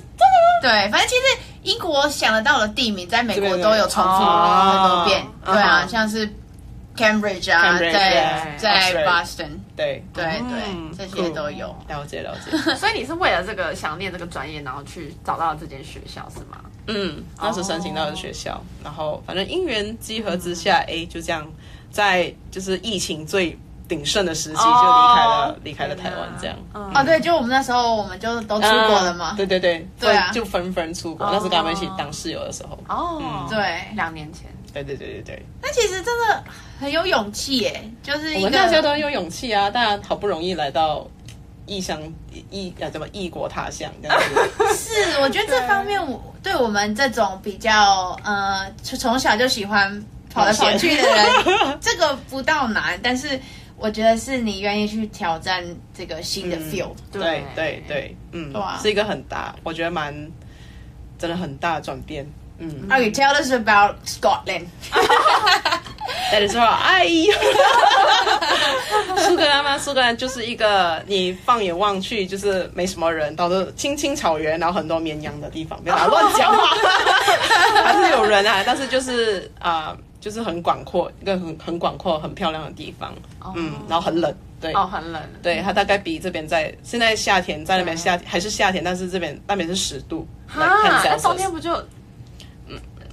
[0.63, 1.23] 对，反正其实
[1.63, 5.27] 英国想得到的地名，在美国都有重复很多遍。
[5.45, 6.27] 对啊，像是
[6.97, 10.03] Cambridge 啊，在在 Boston，对。
[10.15, 10.91] 对嗯。
[10.97, 11.77] 对，这些都有。
[11.89, 12.57] 了解了解。
[12.77, 16.59] 所以你是为了这个想念这个专业，然后去找到这间学校是吗？
[16.87, 21.47] 嗯，当时申请到的学校，然后反正因缘机合之下，哎，就这样
[21.91, 23.59] 在就是疫情最
[23.89, 26.57] 鼎盛的时期就离开了离开了台湾，这样。
[26.73, 29.35] 哦，对，就我们那时候我们就都出国了嘛。
[29.37, 31.27] 对对对，对啊，就纷纷出国。
[31.31, 32.79] 那是跟他们一起当室友的时候。
[32.89, 34.47] 哦，对，两年前。
[34.73, 35.47] 对对对对对。
[35.63, 36.45] 那其实真的
[36.81, 41.07] 很有勇气耶，就是我们大家都很有勇气啊，大家好不容易来到。
[41.69, 42.01] 异乡
[42.53, 44.25] 异啊，怎么异国他乡这样子？
[44.73, 50.01] 是，我觉得这方面我对我们这种比较呃，从小就喜欢
[50.33, 51.27] 跑来跑去的人，
[51.81, 52.97] 这个不到难。
[53.03, 53.37] 但是
[53.79, 55.65] 我觉得是你愿意去挑战
[55.97, 60.15] 这个新的 field，嗯、对对对，嗯，哇是一个很大，我觉得蛮
[61.19, 62.27] 真的很大的转变。
[62.59, 64.65] 嗯，Are you tell us about Scotland？
[66.33, 67.35] 那你说，哎呀，
[69.19, 69.77] 苏格兰吗？
[69.79, 76.65] 苏格兰就是一个你放眼望去就是没什么人，到处青青草原，然后很多绵羊的地方，不要乱讲话，
[77.85, 83.15] 还是有人啊，但是就是啊、呃，就是很广阔，一个很很广阔、很漂亮的地方，
[83.55, 91.73] 嗯，然后很冷，对，哦，很冷，对，它大概比这边在现在夏天在那边夏还是夏天，但是这边那边是十度，啊，那冬天不就？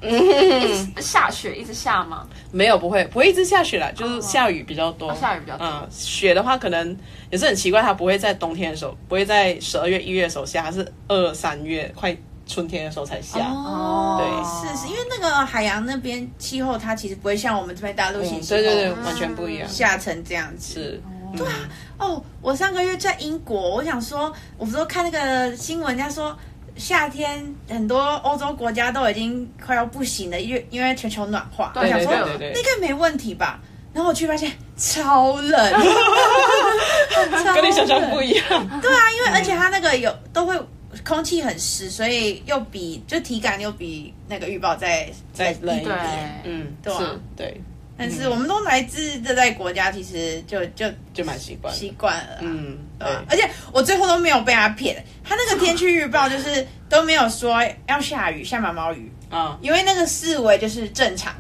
[0.01, 2.27] 嗯， 下雪一直下吗？
[2.51, 5.11] 没有，不会，不会一直下雪啦，就是下雨比较多。
[5.11, 5.67] 哦、下雨比较多。
[5.67, 6.97] 嗯，雪的话可能
[7.29, 12.17] 也是很奇怪，它不会在冬天的时候，不会在十二月、一月的时候下，它是二三月快
[12.53, 13.39] 春天的时候才下。
[13.39, 20.73] 哦，对，是是，因为那个海洋那边气候，它其实不会像我们这边大陆型气候，对对对，完全不一样，下成这样子。
[20.73, 21.01] 是，
[21.35, 21.53] 对啊。
[21.97, 26.37] 哦，我上个月在英国，我想说，我不是看那个新闻，人家说。
[26.75, 31.71] 夏天很多欧洲国家都已经快要不行了，因为因为全球暖化。
[31.71, 33.59] 对，对，对，对，我想说那个没问题吧，
[33.93, 35.51] 然后我去发现超冷，
[37.13, 38.81] 超冷跟你想象不一样。
[38.81, 40.59] 对啊，因为而且它那个有都会
[41.05, 46.41] 空气很湿，所以又比就体感又比那个预报再再冷一点。
[46.43, 47.61] 嗯，对啊，对。
[47.95, 52.37] 但是我们都来自热带国家，其实就就就蛮习惯习惯了。
[52.41, 53.07] 嗯，对。
[53.29, 61.33] 而且我最后都没有被他骗，他那个天气预报就是都没有说要下雨，下毛毛雨啊，因为那个四维就是正常，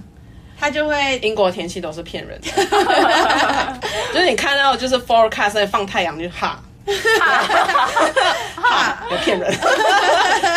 [0.59, 1.17] 他就会。
[1.19, 2.51] 英国天气都是骗人的，
[4.13, 6.63] 就是你看到就是 forecast 在放太阳就哈。
[8.61, 9.51] 哈，我骗人，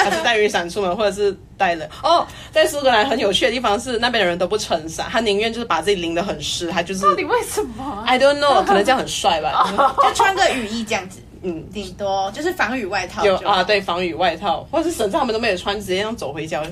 [0.02, 2.26] 还是带雨伞出门，或者是带了哦。
[2.50, 7.02] 在苏格兰很有趣的地方是，那边的人都不撑伞，他宁愿就是把自己淋得很湿，他就是。
[7.02, 13.24] 到底为什么？I don't know，可能这样很帅吧，就穿个雨衣这样子，嗯，顶多就是防雨外套。
[13.24, 16.62] 有啊，对，防雨外套，或者是甚至他们都没有穿，直接这样走回家。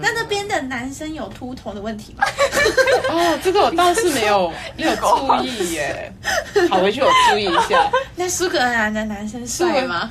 [0.00, 2.24] 那那边的男生有秃头的问题吗？
[3.10, 6.12] 哦，这个我倒是没有 没有注意耶。
[6.68, 7.90] 好，回去我注意一下。
[8.16, 10.10] 那苏格兰的男生帅吗？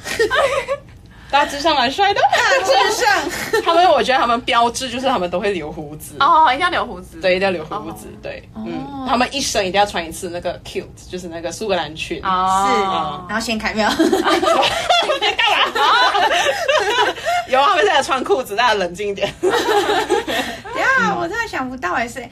[1.31, 2.19] 大致上蛮帅的。
[2.21, 6.15] 大致上，他们我觉得他们标志就是他们都会留胡子。
[6.19, 7.19] 哦，一定要留胡子。
[7.21, 8.07] 对，一定要留胡子。
[8.21, 12.19] 对，嗯，他们一生一定要穿一次那个 cute，就是那个苏格兰裙。
[12.23, 12.81] 哦，是，
[13.29, 13.89] 然后先开庙。
[13.89, 14.07] 干
[15.75, 15.79] 嘛？
[17.47, 19.31] 有他们现在穿裤子，大家冷静一点。
[19.41, 19.51] 等
[20.75, 22.23] 下，我真的想不到哎，是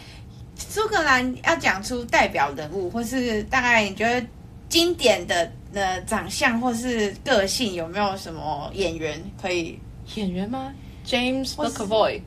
[0.57, 4.25] 苏格兰要讲出代表人物，或是大概你觉得
[4.69, 9.79] 经典的呃长相或是个性，有没有什么演员可以？
[10.15, 10.71] 演员吗
[11.05, 12.21] ？James McAvoy。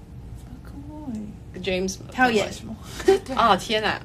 [1.62, 2.74] James，他要演什么？
[3.34, 4.00] 啊天哪，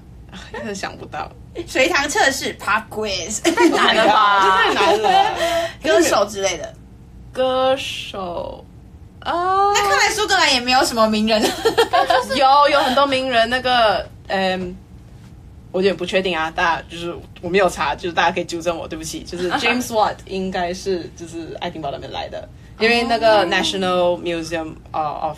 [0.51, 1.31] 真的想不到。
[1.67, 4.57] 随堂测试 Pop Quiz 太难了吧？
[4.57, 5.35] 太难了。
[5.83, 6.73] 歌手之类的。
[7.31, 8.65] 歌手。
[9.23, 11.41] 哦，那看来苏格兰也没有什么名人，
[12.35, 13.49] 有有很多名人。
[13.49, 14.75] 那个，嗯，
[15.75, 19.23] 我有点不确定啊，大家就是我没有查，就是大家可以纠正我，对不起。
[19.23, 22.47] 就是 James Watt 应该是就是爱丁堡那边来的，
[22.79, 25.37] 因为那个 National Museum of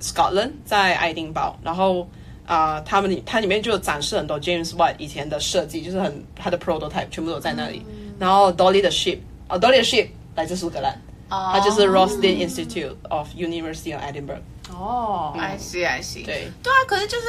[0.00, 2.08] Scotland 在爱丁堡，然后
[2.46, 7.84] 啊，他们里它里面就展示很多 James Watt 以前的设计，就是很他的 prototype 全部都在那里。
[8.18, 9.18] 然后 Dolly the Ship，
[9.50, 10.98] 哦，Dolly the Ship 来自苏格兰。
[11.28, 14.40] 它就是 r o s t i n Institute of University of Edinburgh。
[14.72, 16.24] 哦，I see, I see。
[16.24, 17.26] 对，对啊，可是就是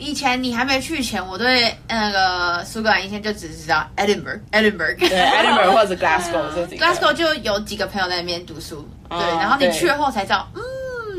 [0.00, 4.98] 以前你还没去前，我对那个苏格兰以前就只知道 Edinburgh，Edinburgh。
[4.98, 6.86] 对， Edinburgh 或者 Glasgow 这几个。
[6.86, 10.62] Glasgow 就有几个朋友在那边读书，对，然后你去了后才知道，嗯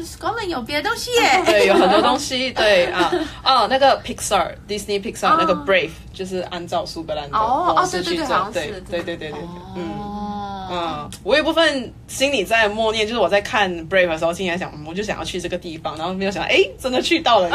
[0.04, 1.41] ，Scotland 有别的东西耶。
[1.46, 2.52] 对，有很多东西。
[2.54, 3.12] 对啊，
[3.46, 8.60] 哦，那个 Pixar Disney Pixar 那个 Brave 就是按照苏格兰的哦，对对对，好像是。
[8.89, 9.39] 对对对对对，
[9.76, 10.31] 嗯。
[10.72, 17.50] 嗯，我有部分心里在默念，就是我在看 Brave 的时候，心里在想，我就想要去这个地方，然后没有想到，哎，真的去到了，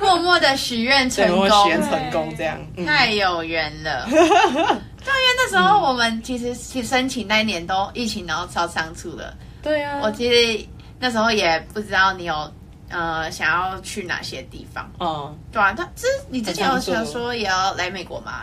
[0.00, 4.06] 默默的许愿成功，许愿成功，这样太有缘了。
[4.12, 9.34] 对，因为那时候我们其实去申请那一年都疫情，然后超仓促的。
[9.62, 10.66] 对啊，我其实
[10.98, 12.52] 那时候也不知道你有
[12.90, 14.92] 呃想要去哪些地方。
[15.00, 18.42] 嗯，对啊，他之你之前有想说也要来美国吗？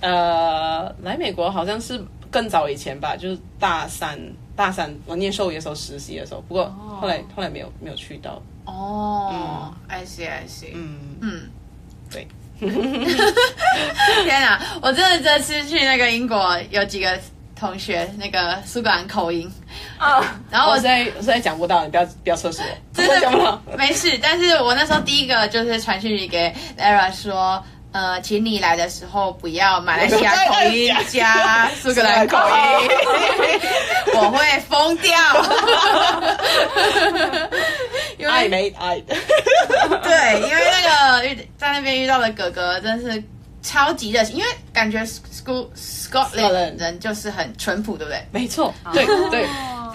[0.00, 2.02] 呃，来美国好像是。
[2.34, 4.18] 更早以前吧，就是大三，
[4.56, 6.64] 大三我念兽医的时候实习的时候，不过
[7.00, 7.24] 后来、oh.
[7.36, 8.42] 后来没有没有去到。
[8.64, 11.42] 哦、oh, 嗯、，I see I see，嗯嗯，
[12.10, 12.26] 对。
[12.58, 17.16] 天哪，我真的这次去那个英国，有几个
[17.54, 19.48] 同学那个苏格兰口音
[19.96, 20.24] 啊，oh.
[20.50, 24.18] 然后我现在现在讲不到，你不要不要测试我，真的讲不到，没事。
[24.20, 27.62] 但是我那时候第一个就是传讯息给 Lara 说。
[27.94, 32.36] 呃，请你来的时候不要马来西亚口音加苏格兰口
[32.82, 32.90] 音，
[34.18, 35.14] 我会疯掉。
[38.28, 39.14] 爱没爱的，
[40.02, 43.22] 对，因为那个遇在那边遇到的哥哥真是
[43.62, 48.26] 超级热情，因为感觉 School Scotland 人就是很淳朴，对不对？
[48.32, 49.46] 没错，对对。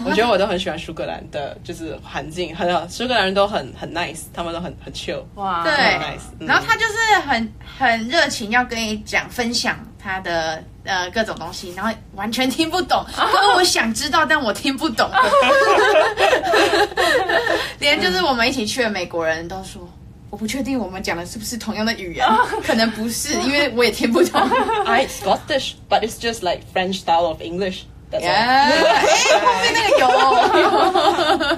[0.06, 2.88] 我觉得我都很喜欢苏格兰的，就是环境，很好。
[2.88, 5.22] 苏格兰人都很很 nice，他们都很很 chill。
[5.36, 6.48] 哇，对，nice。
[6.48, 13.04] 然后他就是很很热情，要跟你讲分享他的呃各种东西，然后完全听不懂。
[13.58, 15.10] 我想知道，但我听不懂。
[17.80, 19.88] 连就是我们一起去的美国人都说，
[20.30, 22.28] 我不确定我们讲的是不是同样的语言，
[22.64, 24.40] 可能不是，因为我也听不懂。
[24.86, 27.84] I Scottish, but it's just like French style of English.
[28.18, 28.28] 耶！
[28.30, 28.72] 哎，
[29.42, 30.08] 后面那个有，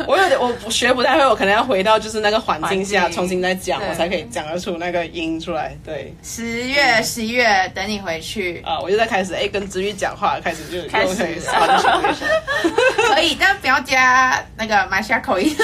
[0.08, 5.78] 我有点我学不太会，我可能要回到就是那个环境下重新再讲，我才可以讲得出那个音出来。
[5.86, 11.16] 对，十月、十一月等你回去啊，我就在开始哎跟子玉讲话，开始就开始
[13.14, 15.56] 可以，但不要加那个马来西亚口音，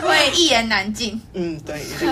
[0.00, 1.20] 会一言难尽。
[1.34, 2.08] 嗯，对，很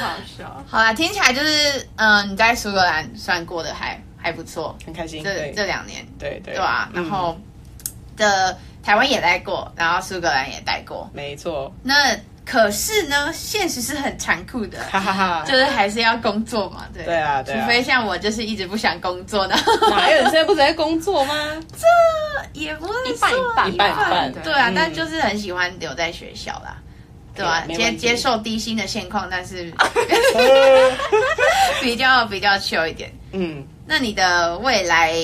[0.00, 0.64] 好笑。
[0.68, 4.00] 好啦，听起来就是嗯，你在苏格兰算过得还。
[4.20, 5.22] 还不错，很开心。
[5.22, 7.38] 这这两年，对对对啊，然后
[8.16, 11.72] 的台湾也待过，然后苏格兰也待过，没错。
[11.82, 19.54] 那可是呢，现实是很残酷的，哈哈哈，就是还是要工作嘛，对对啊，除非像我，就是一直不想工作的。
[19.90, 21.34] 哪有人现在不是在工作吗？
[21.72, 26.78] 这也不是一半一半一半一半，对啊，但就是很喜欢留在学校啦，
[27.34, 27.64] 对吧？
[27.68, 29.70] 接接受低薪的现况，但是
[31.82, 33.66] 比较比较 chill 一点，嗯。
[33.90, 35.14] 那你的未来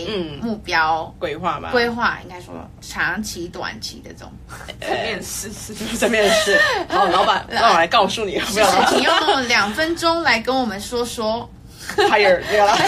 [0.41, 1.69] 目标规划吗？
[1.71, 4.33] 规划应该说长期、短期的这种。
[4.81, 6.59] 在面试是在面试。
[6.89, 8.85] 好， 老板，让我来告诉你，不要。
[8.87, 11.49] 请用两分钟来跟我们说说。
[11.97, 12.79] Hire，对了。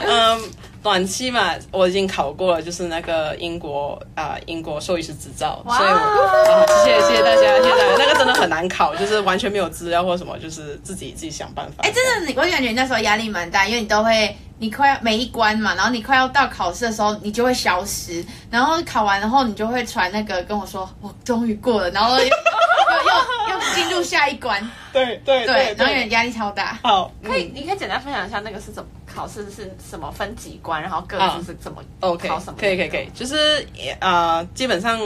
[0.08, 0.50] 嗯。
[0.82, 11.84] 短期嘛，我已经考过了，就是那个英国啊、呃，英国兽医师执照，所以我啊，谢谢谢谢大家，谢谢那个真的很难考，就是完全没有资料或什么，就是自己自己想办法。
[11.84, 22.28] 哎，真的，你我感觉你那时候压力蛮大，因为你都会，你快要每一关嘛，然后你快要到考试的时候，你就会消失，然后考完然后你就会传那个跟我说，我终于过了，然后又又
[23.54, 24.60] 又，进入下一关。
[24.92, 26.76] 对对对，然后有压力超大。
[26.82, 32.54] 好，可以，你可以简单分享一下那个是怎么考试是什么分几关，然后各自是怎么考什么？
[32.58, 33.66] 可以可以可以，就是
[34.00, 34.98] 呃，基本上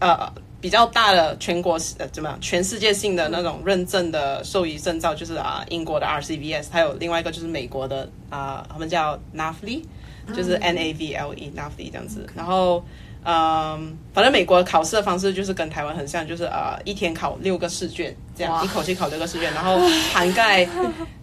[0.00, 9.82] 呃比较大的全国呃怎么样，全世界性的那种认证的兽医证照，就是啊英国的 RCVS，还有另外一个就是美国的啊，他们叫 NAVLE，
[10.36, 12.82] 就是 N A V L E NAVLE 这样子，然后。
[13.24, 19.78] 嗯，反正美国考试的方式就是跟台湾很像，就是呃一天考六个试卷，这样一口气考六个试卷，然后
[20.14, 20.64] 涵盖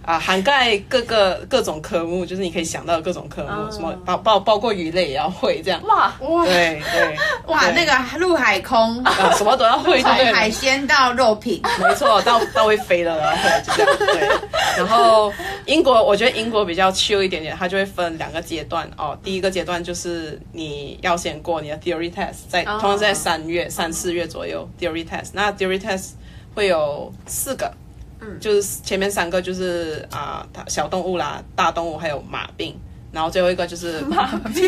[0.01, 5.82] 啊、呃、涵盖各个各种科目，就是你可以想到的各种科目，什么包包包括鱼类也要会这样。
[5.84, 6.13] 哇。
[6.19, 14.30] 哇，对对， 哇那个陆海空 啊什么都要会，从海鲜到肉品，没错，到到会飞的然后就这样对。
[14.78, 15.32] 然后
[15.65, 19.17] 英国，我觉得英国比较 chill 一点点，它就会分两个阶段哦。
[19.23, 26.10] 第一个阶段就是你要先过你的 theory test，在通常在三月三四月左右 theory test，那 theory test
[26.56, 27.72] 会有四个。
[28.22, 32.76] 嗯就是前面三个就是啊、呃，小动物啦、大动物还有马病。
[33.15, 34.62] 然后最后一个就是 马币，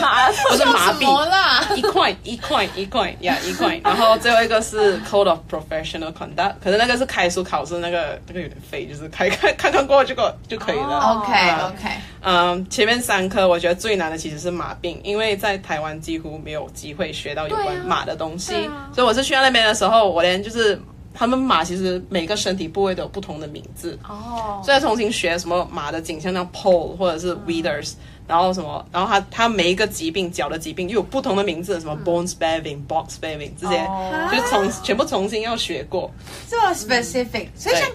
[0.00, 1.64] 马不是麻什么啦？
[1.70, 10.98] 痹，一块一块一块呀一块，然后最后一个是 Code of Professional Conduct，可是那个是开书考试，那个那个有点废，就是开看看看过就够就可以了。
[10.98, 11.22] 哦。
[11.22, 11.88] OK OK，
[12.22, 18.90] 嗯，前面三科我觉得最难的其实是马病，因为在台湾几乎没有机会学到有关马的东西，啊。
[18.92, 20.80] 所以我是去到那边的时候，我连就是
[21.14, 27.92] 他们马其实每个身体部位都有不同的名字，哦，所以要重新学什么马的景象，像 pole 或者是 withers，、
[28.26, 34.28] 然后什么，然后它它每一个疾病脚的疾病又有不同的名字，什么 bone spavin、box spavin 这些，哦。
[34.30, 36.10] 就是从全部重新要学过。
[36.48, 37.86] 这么 specific，所以像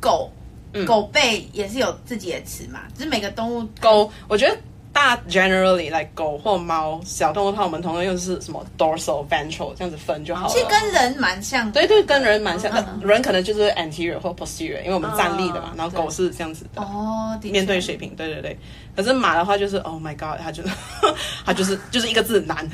[0.00, 0.30] 狗
[0.72, 0.84] 嗯。
[0.84, 4.56] 狗背也是有自己的词嘛，就是每个动物狗，我觉得
[4.98, 10.52] 大 generally like 狗或猫小动物的话，我们通常用的是什么 dorsal、ventral 这样子分就好了。
[10.52, 11.72] 其实跟人蛮像的。
[11.72, 16.82] 对对，跟人蛮像的，嗯人可能就是 anterior 或 posterior，因为我们站立的嘛，嗯然后狗是这样子的。
[16.82, 18.58] 哦，面对水平，对对对。
[18.96, 20.68] 可是马的话就是，Oh my God，它就是
[21.46, 22.68] 它就是 就是一个字难，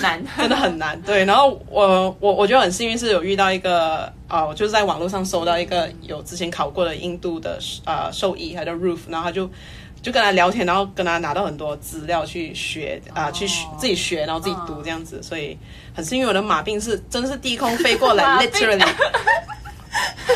[0.00, 1.02] 难， 真的很难。
[1.02, 9.50] 对，然后我我我觉得很幸运是有遇到一个啊，我就是在网络上搜到一个有之前考过的印度的呃兽医，他叫 Roof，然后他就
[10.06, 15.58] 就跟他聊天，然后跟他拿到很多资料去学啊、去学自己学，然后自己读这样子，所以
[15.92, 18.86] 很幸运我的马病是真的是低空飞过来， literally。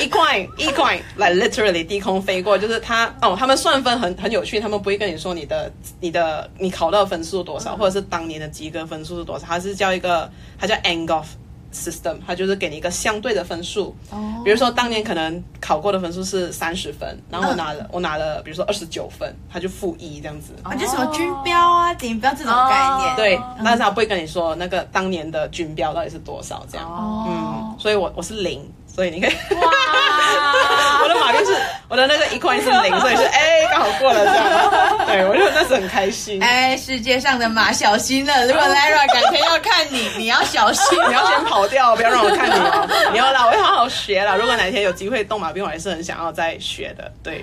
[0.00, 11.26] 一块一块来、like、literally 低空飞过，就是他哦，他们算分很很有趣，他们不会跟你说你的你的你考到的分数多少，或者是当年的及格分数是多少，他是叫一个，他叫 Angoff
[11.72, 13.94] system，它就是给你一个相对的分数。
[14.10, 20.54] 哦比如说当年可能考过的分数是三十分，然后我拿了、我拿了，比如说二十九分，它就负一这样子。
[20.62, 23.16] 啊，就什么军标啊、顶标这种概念。
[23.16, 26.88] 对哦，但是他不会跟你说那个当年的军标到底是多少这样。
[26.88, 28.66] 哦嗯，所以我我是零，
[29.00, 29.30] 所以你可以。
[29.30, 29.70] 哇
[31.02, 31.56] 我的马就是
[31.88, 35.06] 我的那个一块是零，所以是 哎刚、好过了这样。
[35.06, 36.42] 对，我就那时很开心。
[36.42, 38.46] 哎，世界上的马小心了！
[38.46, 41.06] 如果 Lara 改天要看你， 你要小心哦。
[41.08, 42.86] 你要先跑掉，不要让我看你哦。
[43.12, 44.36] 你要啦，我会好好学啦。
[44.36, 47.10] 如果哪天有机会动马兵，我还是很想要再学的。
[47.22, 47.42] 对，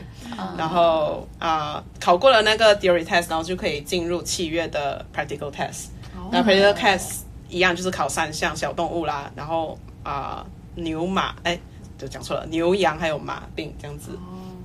[0.60, 5.88] 然后啊、呃考过了那个 theory test，然后就可以进入七月的 practical test。
[6.32, 10.46] 那 practical test 一样就是考三项小动物啦，然后啊、呃
[10.78, 11.60] 牛马，哎，
[11.98, 14.18] 就讲错了，牛羊还有马病这样子。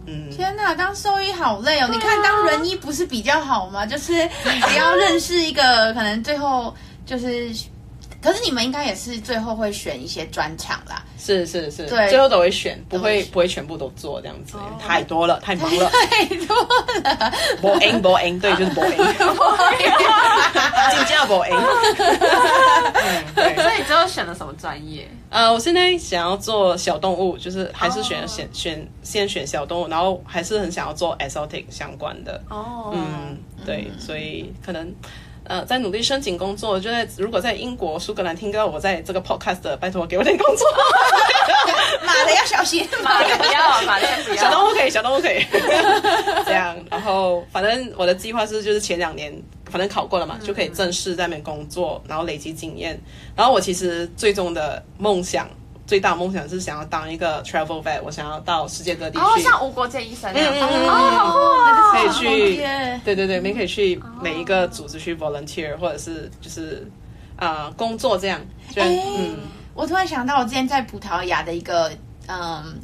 [0.07, 1.89] 嗯，天哪，当兽医好累哦！
[1.91, 3.87] 你看当人医不是比较好吗？
[3.87, 6.75] 就是 只要认识一个，可能最后
[7.07, 7.53] 就是，
[8.21, 11.05] 可是你们应该也是最后会选一些专长啦。
[11.19, 15.89] 是是是，对最后都会选，不都会不会全部都做这样子，太多了，太忙了。
[16.11, 17.33] 太多了
[17.63, 18.97] ，boring boring，对，就是 boring，
[20.91, 21.55] 金价 boring。
[22.95, 23.55] 嗯，对。
[23.55, 25.09] 所以你最后选了什么专业？
[25.33, 32.39] 呃，我现在想要做小动物，就是还是选、选选先选小动物，然后还是很想要做 exotic 相关的。
[32.51, 34.95] 哦，嗯，对，所以可能。
[35.45, 40.65] 呃，在努力申请工作，就在如果在英国苏格兰听到我在这个 podcast 的，拜托给我点工作。
[42.07, 44.37] 马的要小心， 马的不要，马的先不要。
[44.37, 45.45] 小动物可以，小动物可以，
[46.47, 46.77] 这样。
[46.89, 49.33] 然后反正我的计划是，就是前两年
[49.73, 53.01] 反正考过了嘛，就可以正式在那边工作，然后累积经验。
[53.35, 55.49] 然后我其实最终的梦想，
[55.87, 59.25] 最大梦想是想要当一个 travel vet，我想要到世界各地去。
[59.25, 60.69] 哦，像无国界医生那样。
[60.87, 62.57] 哦，可以去，
[63.03, 66.87] 对对对，你可以去每一个组织去 volunteer，或者是就是
[67.37, 68.39] 啊、呃工作这样。
[68.77, 69.39] 嗯，
[69.75, 71.91] 我突然想到，我之前在葡萄牙的一个
[72.29, 72.79] 嗯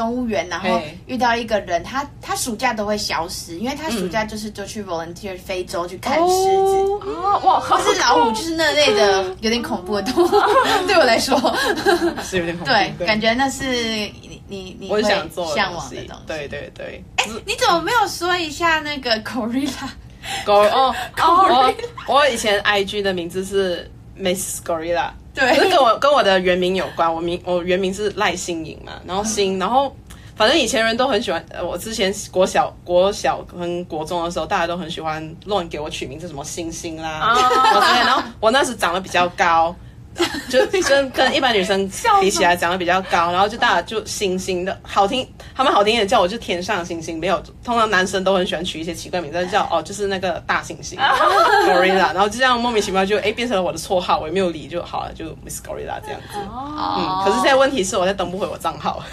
[0.00, 6.32] 动物园，然后遇到一个人，他他暑假都会消失，因为他暑假就是就去 volunteer 非洲去看狮子。
[7.04, 10.28] 哦，哇，或是老虎，就是那类的有点恐怖的动物，
[10.88, 11.36] 对我来说，
[12.24, 12.72] 是有点恐怖。
[12.72, 16.22] 对，感觉那是你你你我想做向往的东西。
[16.26, 17.04] 对对对，
[17.44, 19.86] 你怎么没有说一下那个 gorilla？
[20.46, 21.74] 狗哦哦，
[22.06, 29.94] 我我以前 IG 的名字是 Miss Gorilla，对可是跟我跟我的原名有关，我名我原名是赖星颖嘛，然后星，然后
[30.36, 37.34] 反正以前人都很喜欢，呃，我之前国小国小跟国中的时候，大家都很喜欢乱给我取名字，什么星星啦，
[38.04, 39.74] 然后我那时长得比较高。
[40.50, 41.88] 就跟跟一般女生
[42.20, 50.96] 比起来长得比较高，然后就大家就星星的好听，他们好听一点叫我就天上星星，没有通常男生都很喜欢取一些奇怪名字，叫哦就是那个大猩猩
[51.66, 56.38] Gorilla，然后就这样莫名其妙就哎变成了我的绰号，我也没有理就好了，就 Miss Gorilla 这样子。
[56.50, 59.02] 哦嗯，可是现在问题是我在登不回我账号，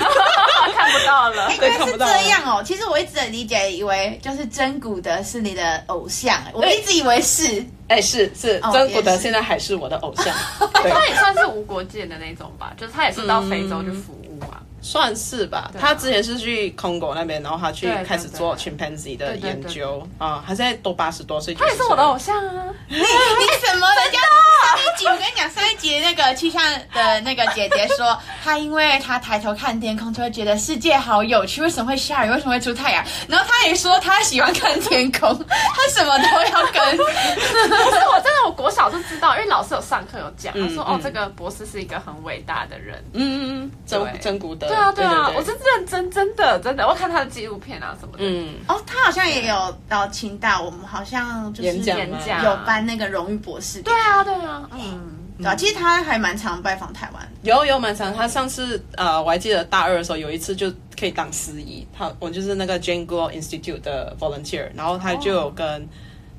[0.75, 1.51] 看不到了。
[1.61, 2.63] 原来是这看不到样哦。
[2.65, 7.63] 其实我一直很理解，以为就是真古德是你的偶像，我一直以为是。
[7.87, 10.25] 哎是是，哦真古德现在还是我的偶像，
[10.83, 10.91] 对。
[10.91, 14.61] 他也算是无国界的那种吧，就是他也是到非洲去服务啊。
[14.79, 22.63] 算是吧，他之前是去 Congo 那边，然后他去开始做 chimpanzee 的研究啊，他现在都八十多岁，他也是我的偶像啊！
[22.87, 23.87] 你你什么？
[23.87, 26.63] 人家上一集我跟你讲，上一集那个气象
[26.93, 31.61] 的那个姐姐说，她因为她抬头看天空，就会觉得世界好有趣。
[31.61, 32.29] 为什么会下雨？
[32.29, 33.03] 为什么会出太阳？
[33.27, 36.97] 然后她也说她喜欢看天空，她什么都要跟。
[36.97, 43.03] 可是我真的，我国小就知道，因为老师有上课有讲，他说嗯哦，这个博士是一个很伟大的人。
[43.13, 48.19] 嗯嗯嗯，真对真古德，对啊，对啊，对我是认真真的真的，我看他的纪录片啊什么的。
[48.19, 52.17] 嗯，哦，他好像也有到清大，我们好像就是演讲吗？
[52.17, 52.43] 演讲。
[52.43, 53.81] 有颁那个荣誉博士。
[53.81, 57.25] 对啊，对啊，嗯，对啊，其实他还蛮常拜访台湾。
[57.43, 60.69] 有有蛮常，他上次呃，我还记得大二的时候有一次就
[60.99, 65.87] 可以当司仪，他我就是那个 Jane Goodall Institute 的 volunteer，然后他就有跟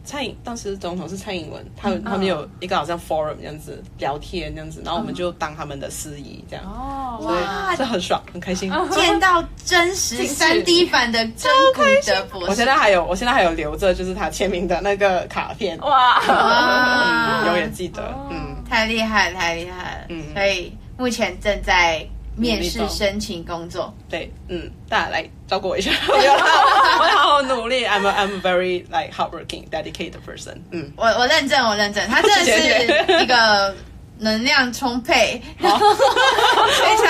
[0.09, 8.73] 蔡英，当时总统是蔡英文，他们他们有一个好像 forum 这样子聊天这样子，然后我们就当他们的司仪这样，哦，所以这很爽，很开心。
[8.93, 20.07] 见到真实三 D 版的真古德博士，我现在还有，我现在还有留着，就是他签名的那个卡片，哇，嗯，永远记得，嗯，太厉害，太厉害了。
[20.09, 20.25] 嗯。
[20.33, 22.03] 所以目前正在
[22.39, 23.93] 面试申请工作。
[24.09, 30.91] 对，嗯，大家来照顾我一下，我 要我要好好努力，I'm a, I'm a very like hardworking, dedicated person，嗯。
[30.97, 33.74] 我我认证，我认证，他真的是一个
[34.19, 37.05] 能量充沛， 然后 非常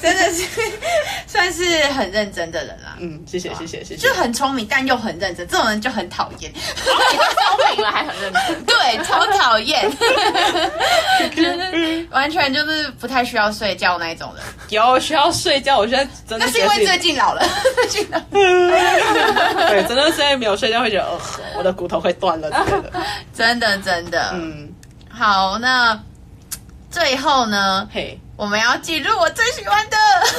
[0.00, 0.44] 真的是
[1.26, 2.96] 算是很认真的人啦。
[2.98, 6.52] 嗯，谢谢谢谢谢谢，就很聪明，但又很认真，这种人就很讨厌。
[6.52, 9.90] 聪明了还很认真，对，超讨厌，
[11.34, 14.44] 就是完全就是不太需要睡觉那一种人。
[14.70, 17.42] 有需要睡觉，我现在真的那是因为最近老了，
[17.74, 21.20] 最近老了对，真的是因为没有睡觉会觉得，呃，
[21.58, 22.92] 我的骨头会断了之类的。
[23.34, 24.30] 真的真的。
[24.34, 24.68] 嗯，
[25.08, 25.98] 好，那
[26.96, 29.96] 最后呢，嘿，我们要进入我最喜欢的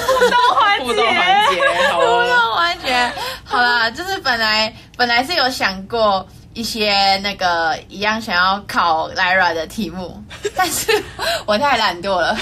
[0.08, 1.16] 互动环互动环
[1.54, 1.62] 节，
[1.94, 2.26] 互哦。
[2.28, 3.12] 动环节。
[3.46, 10.20] 好啦，就是本来本来是有想过一些那个一样想要考 Lyra 的题目，
[10.58, 10.92] 但是
[11.46, 12.34] 我太懒惰了。
[12.34, 12.42] 没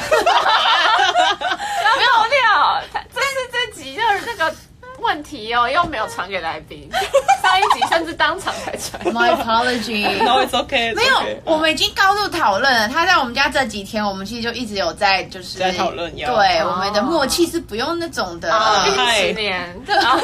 [2.05, 2.81] 有料，
[3.13, 4.55] 这是这集就是那个
[4.99, 6.89] 问题哦，又没有传给来宾，
[7.41, 9.01] 上一集甚至当场才传。
[9.13, 10.03] My apology。
[10.23, 10.91] No, it's okay.
[10.91, 12.87] it's 没有 okay，我们已经高度讨论了。
[12.89, 18.53] 他在我们家这几天，我们其实就一直有在就是在讨论要对，哦我们的默契是不用那种的。
[18.53, 20.17] 啊，毕嗨竟十年，好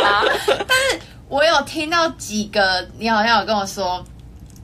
[0.00, 0.24] 吧，
[1.28, 4.02] 我有听到几个，你好像有跟我说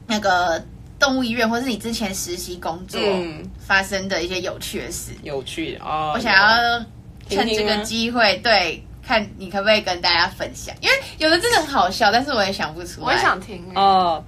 [0.07, 0.61] 那个
[0.99, 5.11] 动物医院，或是你之前实习工作嗯发生的一些有趣的事。
[5.23, 6.13] 有趣啊！
[6.13, 6.85] 我想要
[7.29, 13.07] 趁这个机会，对，看你可不可以跟大家分享，因为有的真的很好笑，但是我也想不出来。
[13.07, 13.79] 我也想听欸。
[13.79, 14.23] 哦，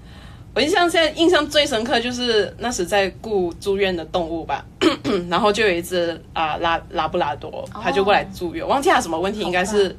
[0.53, 4.65] 我印象现在印象最深刻就是那时在顾住院的动物吧，
[5.29, 9.95] 然后就有一只啊、拉拉布拉多，它就过来住院，忘记它什么问题，应该是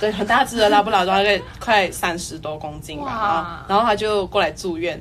[0.00, 5.00] 对很大只的拉布拉多，大概快三十多公斤吧，然后哇然后它就过来住院，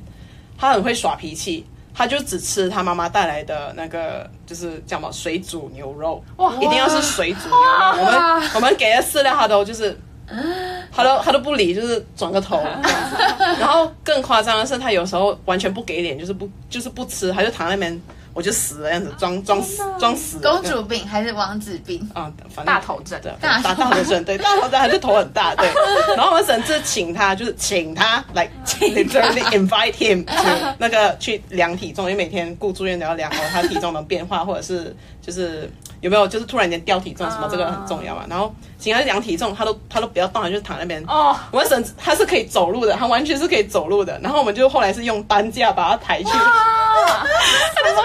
[0.58, 1.66] 它很会耍脾气。
[2.02, 8.00] 它就只吃他妈妈带来的那个，就是叫什么水煮牛肉，哇一定要是水煮牛肉。
[8.00, 9.96] 我们我们给的饲料，他都就是，
[10.92, 12.60] 他都他都不理，就是转个头。
[13.60, 18.02] 然后更夸张的是，他有时候完全不给脸，就是不就是不吃，他就躺在那边，
[18.34, 20.40] 我就死了样子，装装死装死。
[20.40, 22.00] 公主病还是王子病？
[22.14, 25.68] 啊，反正大头症对，大头症，对，大头症，还是头很大，对。
[26.16, 35.70] 然后我们甚至请他，就是请他来，literally invite him to 那个去量体重，因为每天顾住院都要量哦他体重的变化，或者是就是
[36.02, 38.26] 有没有就是突然间掉体重什么，这个很重要嘛。
[38.30, 41.02] 然后请他去量体重，他都他都不要动，他就躺那边。
[41.08, 44.20] 哦，我们甚至他是可以走路的，他完全是可以走路的。
[44.22, 46.30] 然后我们就后来是用担架把他抬去。
[46.30, 47.26] 啊，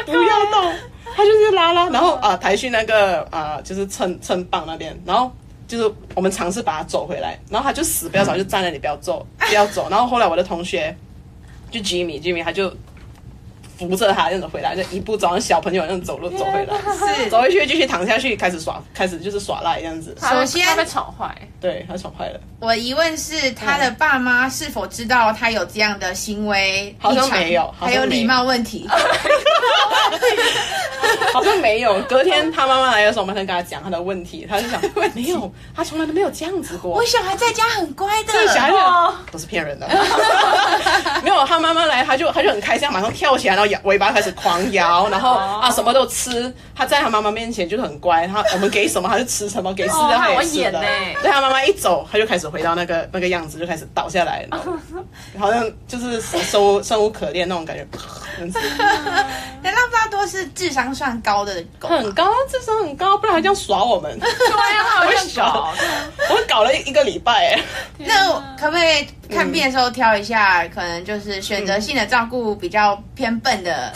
[0.04, 0.74] 不要动，
[1.16, 5.30] 他就是拉拉，然后啊抬去那个啊就是称称磅那边，然后
[5.66, 9.88] 就是我们尝试把他走回来，然后他就死不要走，就站在那里不要走，不要走。
[9.90, 10.94] 然后后来我的同学
[11.70, 12.70] 就 Jimmy，Jimmy 他就
[13.78, 16.74] 扶着他这样子回来，就一步走像小朋友那样走路走回来，
[17.22, 20.16] 是走回去继续躺下去，开始耍，开始就是耍赖这样子。
[20.20, 26.94] 他首先他被宠坏，对他宠坏了，我疑问是，他的爸妈是否知道他有这样的行为？
[26.98, 28.88] 好像没有还有礼貌问题。
[31.32, 32.00] 好像没有。
[32.02, 34.80] 隔天他妈妈来的时候，我们才跟他讲他的问题，他就想
[35.14, 37.04] 没有，他从来都没有这样子过我。
[37.04, 38.70] 小孩在家很乖的，这小孩
[39.30, 39.86] 都是骗人的，
[41.22, 46.52] 没有他妈妈来，他就他就很开心，马上跳起来，然后摇尾巴开始狂摇，然后啊什么都吃。
[46.74, 50.80] 他在他妈妈面前就是很乖，他我们给什么他就吃什么，给吃的他也吃的。
[51.22, 54.64] 对他妈妈一走，他就开始回到那个那个样子，就开始倒下来，了
[55.38, 57.86] 好像就是生物生无可恋那种感觉。
[59.62, 64.12] 那拉布拉多是智商算高的狗，很高，智商很高，不然还这样耍我们。
[64.20, 65.26] 对呀，他好像
[66.56, 67.62] 搞，了一个礼拜哎。
[67.98, 70.66] 那可不可以看病的时候挑一下？
[70.68, 73.92] 可能就是选择性的照顾比较偏笨的。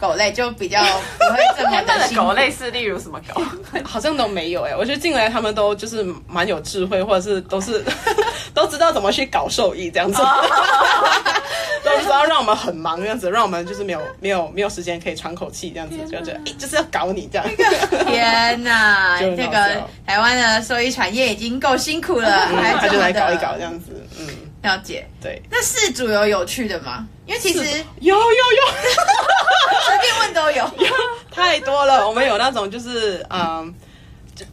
[0.00, 0.80] 狗类就比较
[1.18, 2.24] 不会这么的辛苦。
[2.26, 3.42] 狗类是例如什么狗？
[3.84, 4.76] 好像都没有哎、欸。
[4.76, 7.84] 我觉得进来他们都就是蛮有智慧，或者是都是
[8.54, 10.22] 都知道怎么去搞兽医这样子，
[11.84, 17.46] 都知道让我们很忙这样子，让我们就是没有没有没有时间可以喘口气这样子，就觉得哎就是要搞你这样。
[18.06, 24.26] 天哪，这个台湾的兽医产业已经够辛苦了，嗯、还他就来搞一搞这样子，嗯，
[24.62, 25.06] 了解。
[25.20, 27.06] 对，那四组有有趣的吗？
[27.28, 27.58] 因为其实
[28.00, 28.62] 有有有，
[29.84, 30.94] 随便问都有， 有
[31.30, 32.08] 太多了。
[32.08, 33.72] 我们有那种就是嗯，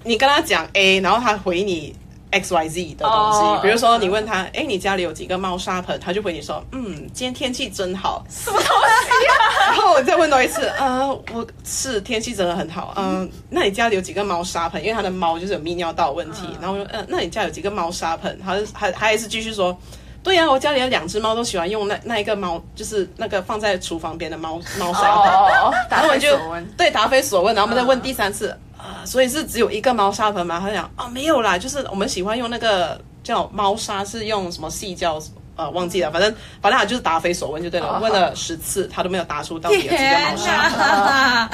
[0.03, 1.95] 你跟他讲 A，然后他回你
[2.31, 3.39] X Y Z 的东西。
[3.39, 5.97] Oh, 比如说你问他，哎、嗯，你家里有几个猫砂盆？
[6.01, 8.25] 他就回你说，嗯，今天天气真好。
[8.29, 9.33] 什么东西啊？
[9.71, 12.93] 然后我再问多一次，呃，我是天气真的很好。
[12.97, 14.83] 嗯、呃，那你家里有几个猫砂盆？
[14.83, 16.41] 因为他的猫就是有泌尿道问题。
[16.47, 18.37] 嗯、然后我说，嗯、呃，那你家有几个猫砂盆？
[18.43, 19.77] 他还他还是继续说。
[20.25, 25.31] 对呀、啊，我家里有两只猫，都喜欢用那那一个猫，就是那个放在厨房边的猫 猫砂盆。
[25.31, 26.35] Oh, 然后我就
[26.75, 29.01] 对答非所问，然后我们再问第三次啊、uh.
[29.01, 30.59] 呃，所以是只有一个猫砂盆吗？
[30.59, 35.21] 他讲啊、哦，没有啦，就是我们喜欢用那个叫猫砂，是用什么细胶。
[35.55, 37.93] 呃，忘记了，反正反正他就是答非所问就对了。
[37.93, 40.51] Oh, 问了十次，他都没有答出到底有几个猫砂。
[40.69, 41.49] 哪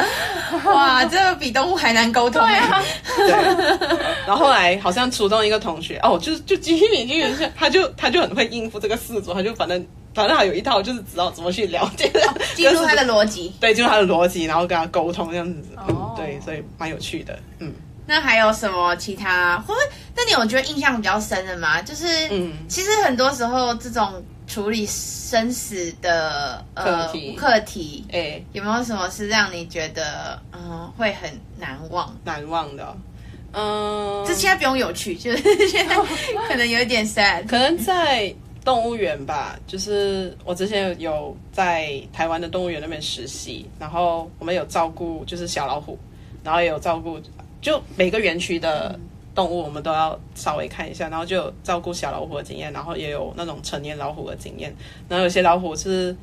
[0.65, 2.81] 哇，这个比动物还难沟通呀。
[3.15, 3.31] 对，
[4.25, 12.11] 然后后来好像初中一个同学，哦，就就继续继续，他就他就很会应付这个事主，他就反正反正他有一套，就是知道怎么去了解，
[12.55, 13.53] 进入他的逻辑。
[13.59, 15.75] 对，进入他的逻辑，然后跟他沟通这样子。
[15.77, 15.97] 哦、oh.
[15.97, 17.37] 嗯，对，所以蛮有趣的。
[17.59, 17.71] 嗯。
[18.05, 19.57] 那还有什么其他？
[19.59, 19.79] 会不会？
[20.15, 21.81] 那你有觉得印象比较深的吗？
[21.81, 32.13] 就是，嗯，其实很多时候这种处理生死的呃课题，课题，哎、欸，有没有什么是让你觉得嗯会很难忘？
[32.25, 32.97] 难忘的，
[33.53, 35.95] 嗯，这现在不用有趣，就是现在
[36.49, 38.33] 可能有点 sad，可能在
[38.65, 39.57] 动物园吧。
[39.67, 45.97] 就是我之前有在台湾的动物园那边实习，然后我们有照顾就是小老虎，
[46.43, 47.17] 然后也有照顾。
[47.61, 48.99] 就每个园区的
[49.35, 54.75] 动物，我们都要稍微看一下，然后就有照顾小老虎的经验，然后也有那种成年老虎的经验，
[55.07, 56.15] 然后有些老虎是，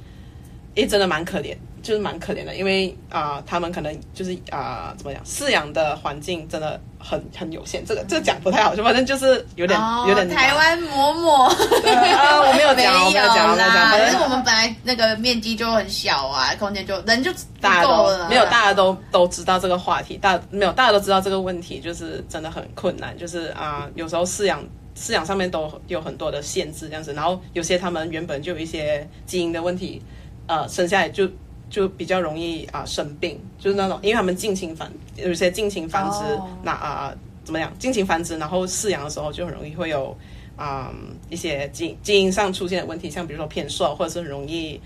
[0.74, 1.57] 也，真的蛮可怜。
[1.83, 7.85] 就是蛮可怜的，因为啊、呃，他们可能就是啊、呃，怎么讲，饲养的环境真的很很有限。
[7.85, 10.29] 这个这个讲不太好，就反正就是有点、哦、有点。
[10.29, 13.91] 台湾嬷嬷，对啊，我没有讲，没 有我没有讲，没有讲。
[13.91, 18.29] 反正我们本来那个面积就很小啊，空间就人就大够了。
[18.29, 23.16] 没有，大家都都知道这个话题，大没有，大家都知道这个问题，就是真的很困难。
[23.16, 24.62] 就是啊、呃，有时候饲养
[24.97, 27.12] 饲养上面都有很多的限制，这样子。
[27.14, 30.03] 然后有些他们原本就有一些基因的问题，
[30.47, 31.29] 呃，生下来就。
[31.70, 36.18] 就比较容易啊、呃、生病，就是那种，因为他们近亲繁，有些近亲繁殖，
[36.62, 37.70] 那啊、呃、怎么样？
[37.78, 40.16] 近亲繁殖，然后饲养的时候就很容易会有
[40.56, 40.94] 啊、呃、
[41.28, 44.80] 一些基基因上出现的问题，像比如说偏瘦，或者是很容易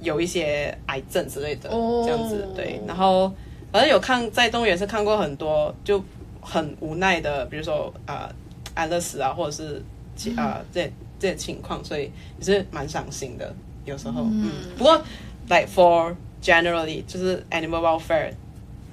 [0.00, 2.04] 有一些癌症之类的，oh.
[2.04, 2.48] 这样子。
[2.56, 3.32] 对，然后
[3.70, 6.02] 反正有看在动物园是看过很多就
[6.40, 8.34] 很无奈的，比如说啊、呃、
[8.74, 9.80] 安乐死啊，或者是
[10.16, 13.54] 其啊、呃、这这些情况，所以也是蛮伤心的，
[13.84, 14.22] 有时候。
[14.22, 15.00] 嗯，嗯不过。
[15.48, 18.32] Like for generally，就是 animal welfare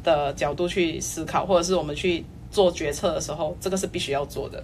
[0.03, 4.61] 的角度去思考，或者是我们去做决策的时候，这个是必须要做的。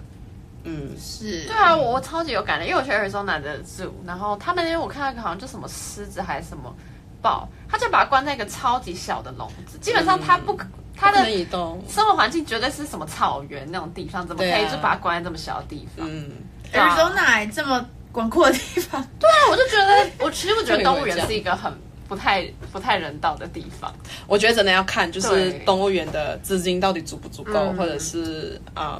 [0.65, 1.45] 嗯，是。
[1.45, 6.75] 对啊，我超级有感的，因为我去 Arizona 的 zoo，然后他们那边我看到一个好像就什么狮子还是什么
[7.21, 11.47] 豹，他就把它关在一个超级小的笼子，基本上它不可，它、嗯、的
[11.87, 16.05] 生活环境绝对是什么草原那种地方，怎么可以就把它关在这么小的地方？
[16.11, 16.31] 嗯
[16.73, 17.85] ，Arizona 这么。
[18.17, 21.71] 广阔的地方， 对啊，我就觉得，我其实我觉得动物园是一个很
[22.07, 23.93] 不太不太人道的地方。
[24.25, 28.99] 我觉得真的要看，就是动物园的资金到底足不足够，或者是嗯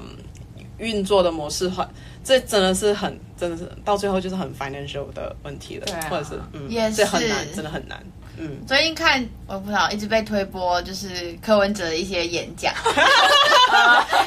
[0.78, 1.89] 运作的模式化，
[2.24, 7.99] 这真的是很真的是到最后就是很 financial 的问题了，对啊、或者是嗯，也是这很难，真的很难。
[8.38, 12.74] 嗯，最近看我不知道，一直被推播，就是柯文哲的一些演讲。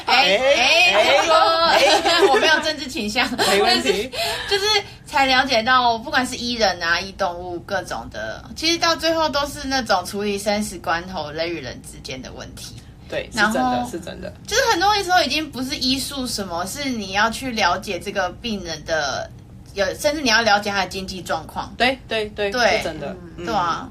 [0.05, 4.11] 哎 哎哎， 我没有政治倾向，没问题。
[4.49, 4.65] 就是
[5.05, 12.75] 才了解到，不管是医人啊、医动物各种的，其实到最后都是那种处理生死关头人与人之间的问题。
[13.09, 14.31] 对，是真的，是真的。
[14.47, 19.29] 就是很多时候已经不是医术什么，是你要去了解这个病人的，
[19.73, 21.73] 有甚至你要了解他的经济状况。
[21.77, 23.89] 对对对，对，是真的，对啊。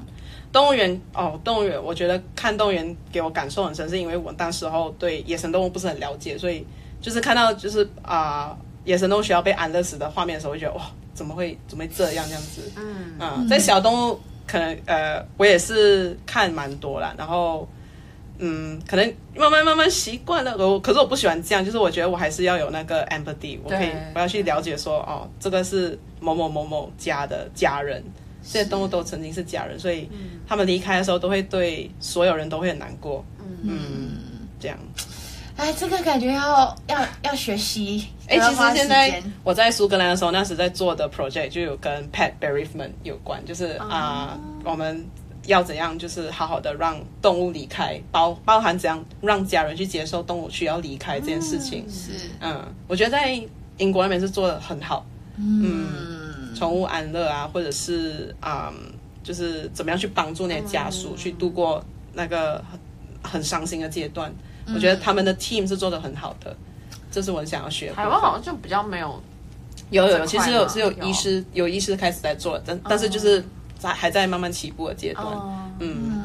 [0.51, 6.65] 动物园哦，动物园，我觉得看动物园给我感受很深，是因为我当时候对野生动物不是很了解，所以
[6.99, 12.71] 就是看到就是啊、呃、野生动物需要被安乐死的画面的时候，我就觉得哇，怎么会怎么会这样这样子？
[12.75, 17.67] 嗯嗯，在小动物可能呃，我也是看蛮多啦，然后
[18.39, 20.57] 嗯，可能慢慢慢慢习惯了。
[20.57, 28.03] 我可是我不喜欢这样，就是我觉得我还是要有那个 empathy，我可以我要去了解说，哦，这个是某某某某家的家人，
[28.43, 30.09] 这些动物都曾经是家人，所以
[30.47, 33.23] 他们离开的时候都会对所有人都会很难过。
[33.39, 34.09] 嗯，嗯
[34.59, 34.77] 这样。
[35.57, 38.07] 哎，这个感觉要要要学习。
[38.27, 45.05] 哎，其实现在我在苏格兰的时候，那时在做的 project 就有跟 pet bereavement 有关，就是啊、uh, 呃，我们
[45.45, 51.83] 要怎样就是好好的让动物离开，包包含怎样让家人去接受动物需要离开这件事情。
[51.85, 53.39] 嗯、是，嗯，我觉得在
[53.77, 55.05] 英国那边是做的很好。
[55.37, 56.20] 嗯，嗯，
[56.55, 58.91] 宠物安乐啊，或者是啊、嗯，
[59.23, 61.83] 就是怎么样去帮助那些家属去度过
[62.13, 64.33] 那个很很伤心的阶段。
[64.73, 66.55] 我觉得他们的 team 是做的很好的，
[67.11, 67.95] 这是我想要学的。
[67.95, 69.21] 台湾好像就比较没有，
[69.89, 73.43] 有有，其实有是有医师有，有医师开始在做，但但是就是
[73.79, 75.25] 在还在慢慢起步的阶段。
[75.79, 76.23] 嗯，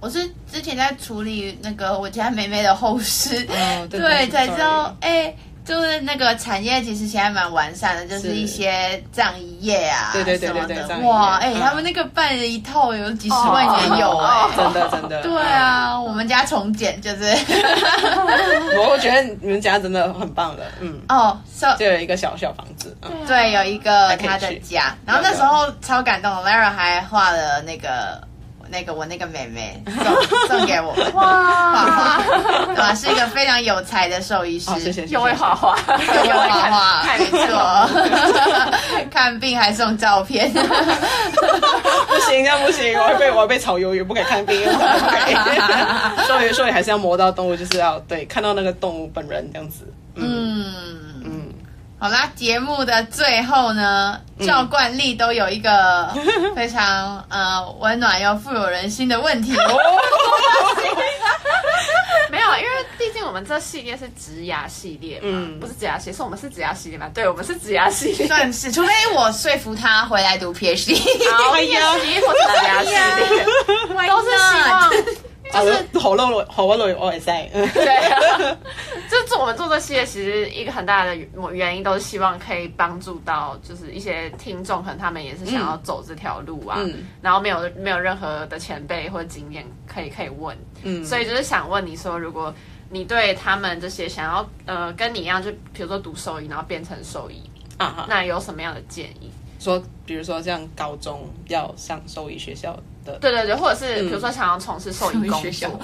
[0.00, 5.34] 我是之前在处理那个我家妹妹的后事，哦、对，对才知道哎。
[5.64, 14.18] 就是那个产业其实现在蛮完善的，就是一些葬仪业啊，对对对对对，哇，哎，他们那个办了一套有几十万也有。
[14.18, 15.22] 哎， 真的真的。
[15.22, 17.24] 对啊，我们家重建就是，
[18.76, 21.38] 我觉得你们家真的很棒的，嗯，哦，
[21.78, 22.96] 就有一个小小房子，
[23.26, 28.20] 对，有一个他的家，然后那时候超感动，Lara 还画了那个。
[28.72, 31.12] 那个我那个妹妹送送给我们。
[31.12, 32.16] 哇，
[32.74, 37.86] 画画，是一个非常有才的兽医师，哦、谢谢谢谢又会画画，又会画画，没错，
[39.12, 40.58] 看病还送照片， 不
[42.20, 44.58] 行，这样不行，我会被我会被炒鱿鱼，不可以看病，
[46.26, 50.64] 所以所以还是要磨到动物，就是要对看到那个动物本人这样子，嗯。
[50.74, 51.01] 嗯
[52.02, 56.12] 好啦，节目的最后呢，照惯例都有一个
[56.56, 59.52] 非常呃温暖又富有人心的问题。
[62.28, 67.08] 没有，因为毕竟我们这系列是职涯系列嘛，嗯、不是职涯系列，是我们是职涯系列嘛？
[67.14, 70.96] 对，我们是职涯系列，算是，除非我说服他回来读 PhD，
[71.30, 73.46] 好，PhD 或者职涯系列，
[74.08, 74.90] 都是希望。
[75.52, 77.48] 就是好露露，好露露，我也在。
[77.52, 77.66] 对，
[79.10, 81.14] 就是我们做这些，其实一个很大的
[81.52, 92.54] 原因都是希望可以帮助到，就是一些听众，可能他们也是想要走这条路啊，嗯、然后没有没有任何的前辈或者经验可以可以问，嗯，所以就是想问你说，如果
[92.90, 97.42] 你对他们这些想要呃跟你一样，就比如说读兽医，然后变成兽医
[97.78, 99.30] 啊，那有什么样的建议？
[99.58, 105.80] 说，比如说像高中要上兽医学校的，对对对，或者是比如说想要从事兽医工作，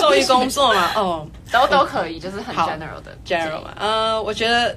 [0.00, 3.74] 兽医 工作嘛，哦， 都都可以，就是很 general 的 general 嘛。
[3.78, 4.76] 呃，我觉得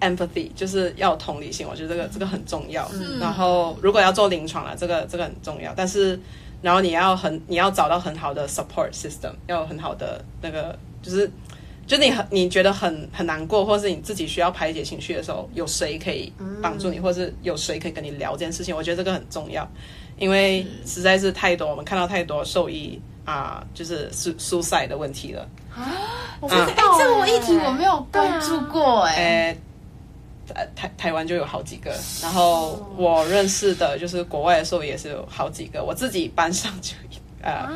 [0.00, 2.88] empathy 就是要同理心，我觉得这个这个很重要。
[3.20, 5.72] 然后如果要做临床了，这个这个很重要。
[5.76, 6.18] 但是
[6.62, 11.30] 然后你要很你要找到很好的 support system，要有很好的那个就是。
[11.88, 18.76] 就你很你觉得很很难过，或是你自己需要排解情绪的时候，有谁可以帮助你，或是有谁可以跟你聊这件事情？
[18.76, 19.66] 我觉得这个很重要，
[20.18, 25.86] 因为实在是太多，我们看到太多兽医啊，就是 suicide 的问题了啊。
[26.40, 29.56] 我不知道，这个议题我没有关注过哎。
[30.54, 36.92] 呃，台台湾就有好几个，然后我认识的就是国外的兽医也是有好几个，我自己班上就。
[37.40, 37.70] 啊，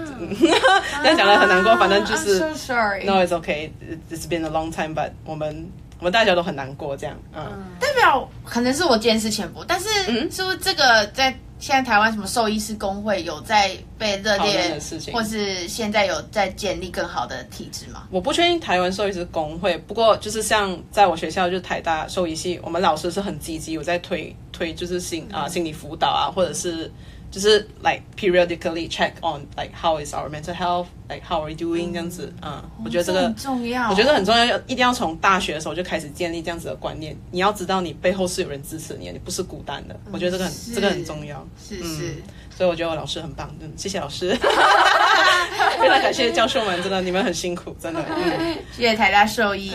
[1.04, 3.04] 但讲的很难过，反正就是 so sorry.
[3.04, 3.70] No, it's okay.
[4.10, 5.70] It's been a long time, but 我们
[6.00, 7.16] 我们大家都很难过，这样。
[7.32, 9.88] 嗯，代表可能是我见识浅薄，但是
[10.32, 11.32] 是不是这个在
[11.62, 18.02] 现在台湾什么兽医师工会有在被热烈的事情，或是现在有在建立更好的体制吗？
[18.10, 26.90] 我不确定台湾兽医师工会，不过就是像在我学校，就是台大兽医系，我们老师是很积极，有在推推就是心啊心理辅导啊，或者是。
[27.32, 31.90] 就是 like periodically check on like how is our mental health, like how are we doing
[31.90, 37.16] 这样子，嗯，我觉得这个很重要，我觉得很重要，要一定要从大学的时候就开始建立这样子的观念。
[37.30, 39.98] 你要知道你背后是有人支持你，你不是孤单的。
[40.12, 42.22] 我觉得这个很这个很重要，是是。
[42.54, 44.36] 所以我觉得我老师很棒，嗯，谢谢老师，
[45.80, 48.04] 非常感谢教授们，真的你们很辛苦，真的。
[48.76, 49.72] 谢谢台大兽医，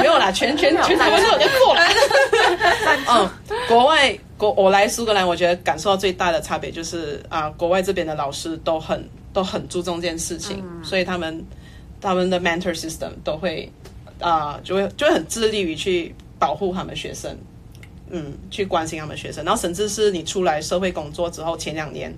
[0.00, 1.86] 没有啦，全全全台湾都有在做啦。
[3.10, 3.30] 嗯，
[3.68, 4.18] 国外。
[4.38, 11.44] 国我来苏格兰，我觉得感受到最大的差别就是啊、呃，国外这边的老师都很都很注重这件事情，嗯、所以他们
[12.00, 13.70] 他们的 mentor system 都会
[14.20, 17.36] 啊、呃，就会就会很致力于去保护他们学生，
[18.10, 22.16] 嗯，去关心他们学生，然后甚至是你出来社会工作之后前两年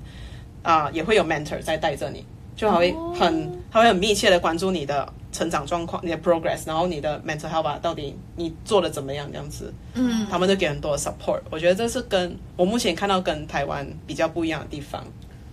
[0.62, 2.22] 啊、呃，也会有 mentor 在带着你，
[2.54, 11.40] 就还会很他会很密切的关注你的成长状况、你的 progress，然后你的 mental health 吧，到底你做的怎么样这样子，嗯，他们就给很多 support。
[11.50, 15.04] 我觉得这是跟我目前看到跟台湾比较不一样的地方。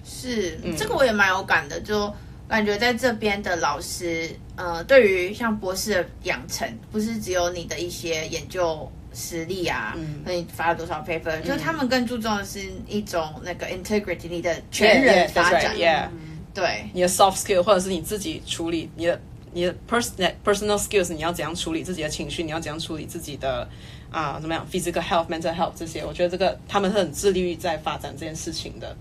[0.04, 2.14] 是，这个我也蛮有感的，就
[2.48, 8.92] 感觉在这边的老师，呃，对于像博士的养成，不是只有你的一些研究。
[9.14, 16.10] 实力啊，嗯，那你发了多少 paper，、嗯、就是他们更注重的是一种那个 integrity，你的全人发展，yeah, yeah, right, yeah.
[16.54, 19.20] 对，你的 soft skill，或者是你自己处理你的
[19.54, 23.68] 你的 personal personal skills，你要怎样处理自己的情绪，你要怎样处理自己的
[24.12, 28.96] 啊、怎么样 physical health、mental health 这些，我觉得这个他们是很致力于在发展这件事情的。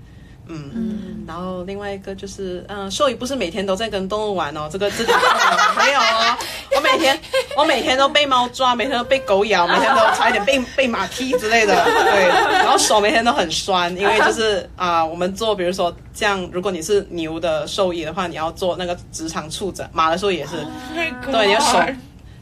[0.49, 5.13] 嗯，嗯，然后另外一个就是，嗯，兽医不是每天都在跟动物玩哦，这个自己
[5.77, 6.37] 没有哦。
[6.77, 7.19] 我每天
[7.57, 11.75] 我每天都被猫抓，每天都被狗咬， 每天都差一点被被马踢之类的。
[11.85, 12.29] 对，
[12.63, 21.81] 然后手每天都很酸，因为就是 啊、呃，我们做比如说这样，如果你是牛的兽医的话，你要做那个直肠触诊，马的时候也是，oh、对，你的手。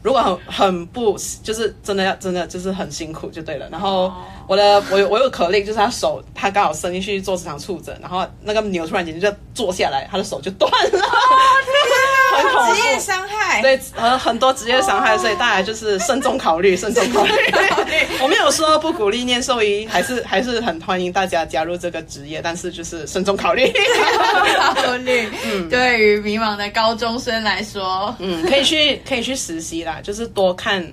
[0.05, 3.67] 如果很很不，就是真的要真的就是很辛苦就对了。
[3.71, 4.13] 然后
[4.47, 10.99] 我的我有我有可令，就是他手他刚好伸进去做这场触诊，然后那个牛突然间就坐下来，他的手就断了。
[12.35, 13.61] 很恐怖，职业伤害。
[13.61, 17.31] 对，呃，很多职业伤害，所以大家就是慎重考虑， 慎重考虑。
[18.21, 23.71] 我没有说不鼓励念兽医，还是还是很欢迎大家加入这个职业，但是就是慎重考虑。
[24.75, 30.85] 考虑，嗯，对于迷茫的高中生来说，嗯，可以去可以去实习啦，就是多看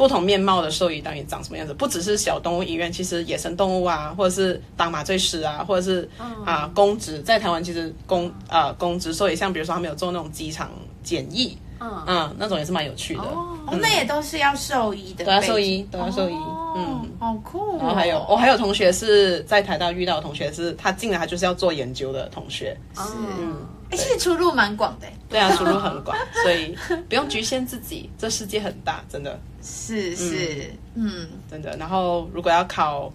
[0.00, 6.08] 不同面貌的兽医到底长什么样子，不只是小动物医院，其实野生动物啊，或者是当麻醉师啊，或者是
[6.46, 10.70] 啊、呃、公职，在台湾其实公啊、呃、公职兽医，像比如说他们有做那种机场
[11.02, 11.54] 检疫。
[11.82, 13.22] 嗯嗯，那种也是蛮有趣的。
[13.22, 16.34] 哦，那也都是要兽医的，都要兽医，都要兽医。
[16.76, 17.78] 嗯，好酷。
[17.78, 22.76] 然后还有，我还有同学是在台大遇到的同学，是他进来他就是要做研究的同学。
[22.94, 23.02] 是，
[23.38, 23.56] 嗯，
[23.90, 25.06] 哎，其实出路蛮广的。
[25.28, 26.76] 对啊，出路很广，所以
[27.08, 29.38] 不用局限自己，这世界很大，真的。
[29.62, 31.76] 是是，嗯，真的。
[31.76, 33.12] 然后如果要考。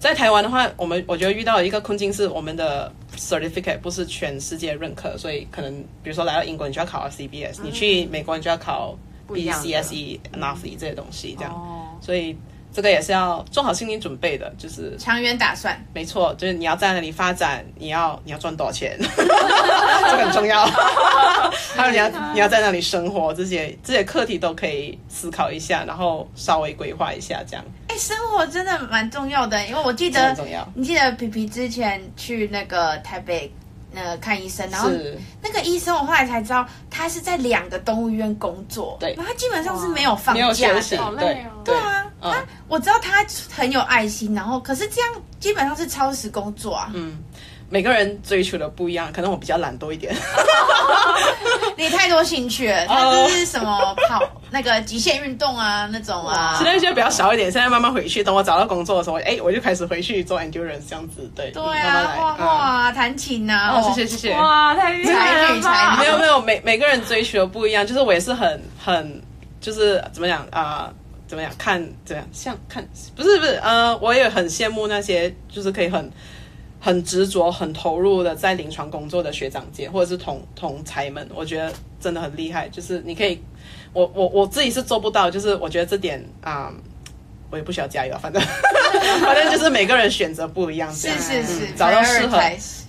[0.00, 5.74] 在台湾的话，我们我觉得遇到一个困境是，我们的 certificate 不是全世界认可，所以可能
[6.04, 8.96] 比如说来到英国，你就要考 CBS，嗯，你去美国你就要考
[9.28, 12.36] BCSE、NAPHE 这些东西，这样，哦，所以
[12.72, 15.80] 这个也是要做好心理准备的，就是长远打算。
[15.92, 20.64] 没错，就是你要在那里发展，你要你要赚多少钱， 这个很重要。
[21.74, 27.64] 还有你要你要在那里生活，这些这些课题都可以思考一下，然后稍微规划一下，这样。
[27.96, 30.36] 生活真的蛮重要的，因为我记得，
[30.74, 33.52] 你记得皮皮之前去那个台北
[33.98, 34.88] 那个看医生，然后
[35.42, 47.18] 那个医生我后来才知道，他是在两个动物医院工作，对，然后他基本上是没有放假的，好累哦，对啊，他我知道他很有爱心，然后可是这样基本上是超时工作啊，嗯。
[47.70, 50.14] 每个人追求的不一样，可能我比较懒惰一点。
[51.76, 56.56] 你太多兴趣了，他这是什么跑那个极限运动啊那种啊？
[56.58, 58.24] 现在就比较少一点，现在慢慢回去。
[58.24, 61.30] 等我找到工作的时候，哎，我就开始回去做 endurance 这样子。
[61.36, 63.76] 对，对啊，画画啊、弹琴啊。
[63.76, 64.34] 哦，谢谢谢谢。
[64.34, 65.96] 哇，太厉害了！
[65.98, 69.22] 没有没有，每每个人追求的不一样，就是我也是很很
[69.60, 70.90] 就是怎么讲啊？
[71.28, 72.82] 怎么样看怎样像看
[73.14, 76.10] 不是不是呃，我也很羡慕那些就是可以很。
[76.80, 82.68] 很执着、很投入的在临床工作的学长姐或者是同同才们，我觉得真的很厉害。
[82.68, 83.40] 就是你可以，
[83.92, 86.80] 我我我自己是做不到，就是我觉得这点啊、嗯，
[87.50, 88.40] 我也不需要加油，反正
[89.20, 92.38] 反正就是每个人选择不一样，这样是是是、嗯，找到适合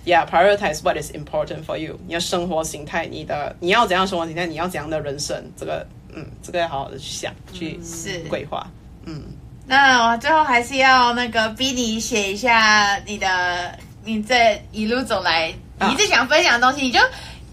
[0.06, 1.98] ，Yeah，prioritize what is important for you。
[2.06, 5.84] 你的生活形态，你的你要怎样生活形态，你要怎样的人生，这个
[6.14, 8.70] 嗯，这个要好好的去想，去是规划，
[9.04, 9.22] 嗯。
[9.70, 13.72] 那我最后还是要那个逼你写一下你的
[14.04, 16.98] 你这一路走来你一直想分享的东西，你就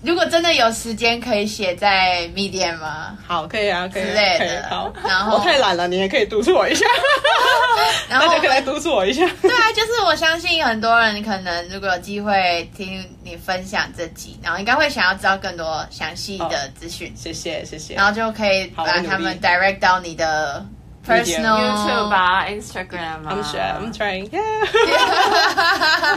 [0.01, 3.15] 如果真的有时间可以写在 Medium 吗？
[3.27, 4.65] 好，可以啊，可以之类的。
[4.67, 6.87] 好，然后我太懒了，你也可以督促我一下，
[8.09, 9.21] 然后大家可以来督促我一下。
[9.43, 17.13] 对啊，就是我相信很多人可能如果有机会听你分享这集，然后应该会想要知道更多详细的资讯。
[17.15, 17.93] 谢谢，谢谢。
[17.93, 20.65] 然后就可以把他们 direct 到你的。
[21.07, 23.31] Personal YouTube 吧，Instagram 啊。
[23.31, 24.29] I'm sure, I'm trying.
[24.29, 24.65] Yeah.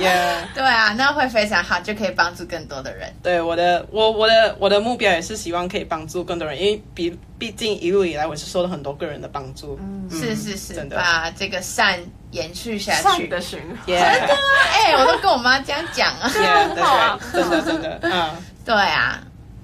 [0.00, 0.46] Yeah.
[0.54, 3.12] 对啊，那会非常好，就可以帮助更多的人。
[3.22, 9.78] 对，我的，我我的我的目标也是希望可以帮助更多人，因为毕毕竟一路以来我是受了很多个人的帮助。
[9.80, 11.98] 嗯，是是是，真的把这个善
[12.32, 13.02] 延续下去。
[13.02, 13.76] 善的循环。
[13.86, 14.34] 真的吗？
[14.72, 16.28] 哎、欸，我都跟我妈这样讲啊。
[16.32, 16.42] 对，
[17.40, 18.30] 真的真的，嗯，
[18.64, 19.20] 对啊。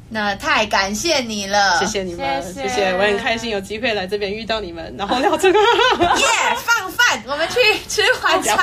[0.08, 5.66] 那太感谢你了，谢谢你们，谢谢，谢谢，我很开心有机会来这边遇到你们，然后聊这个，耶、
[5.98, 8.56] yeah，放饭，我们去吃晚餐，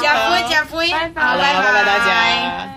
[0.00, 2.68] 加福加福，好拜，拜拜大家。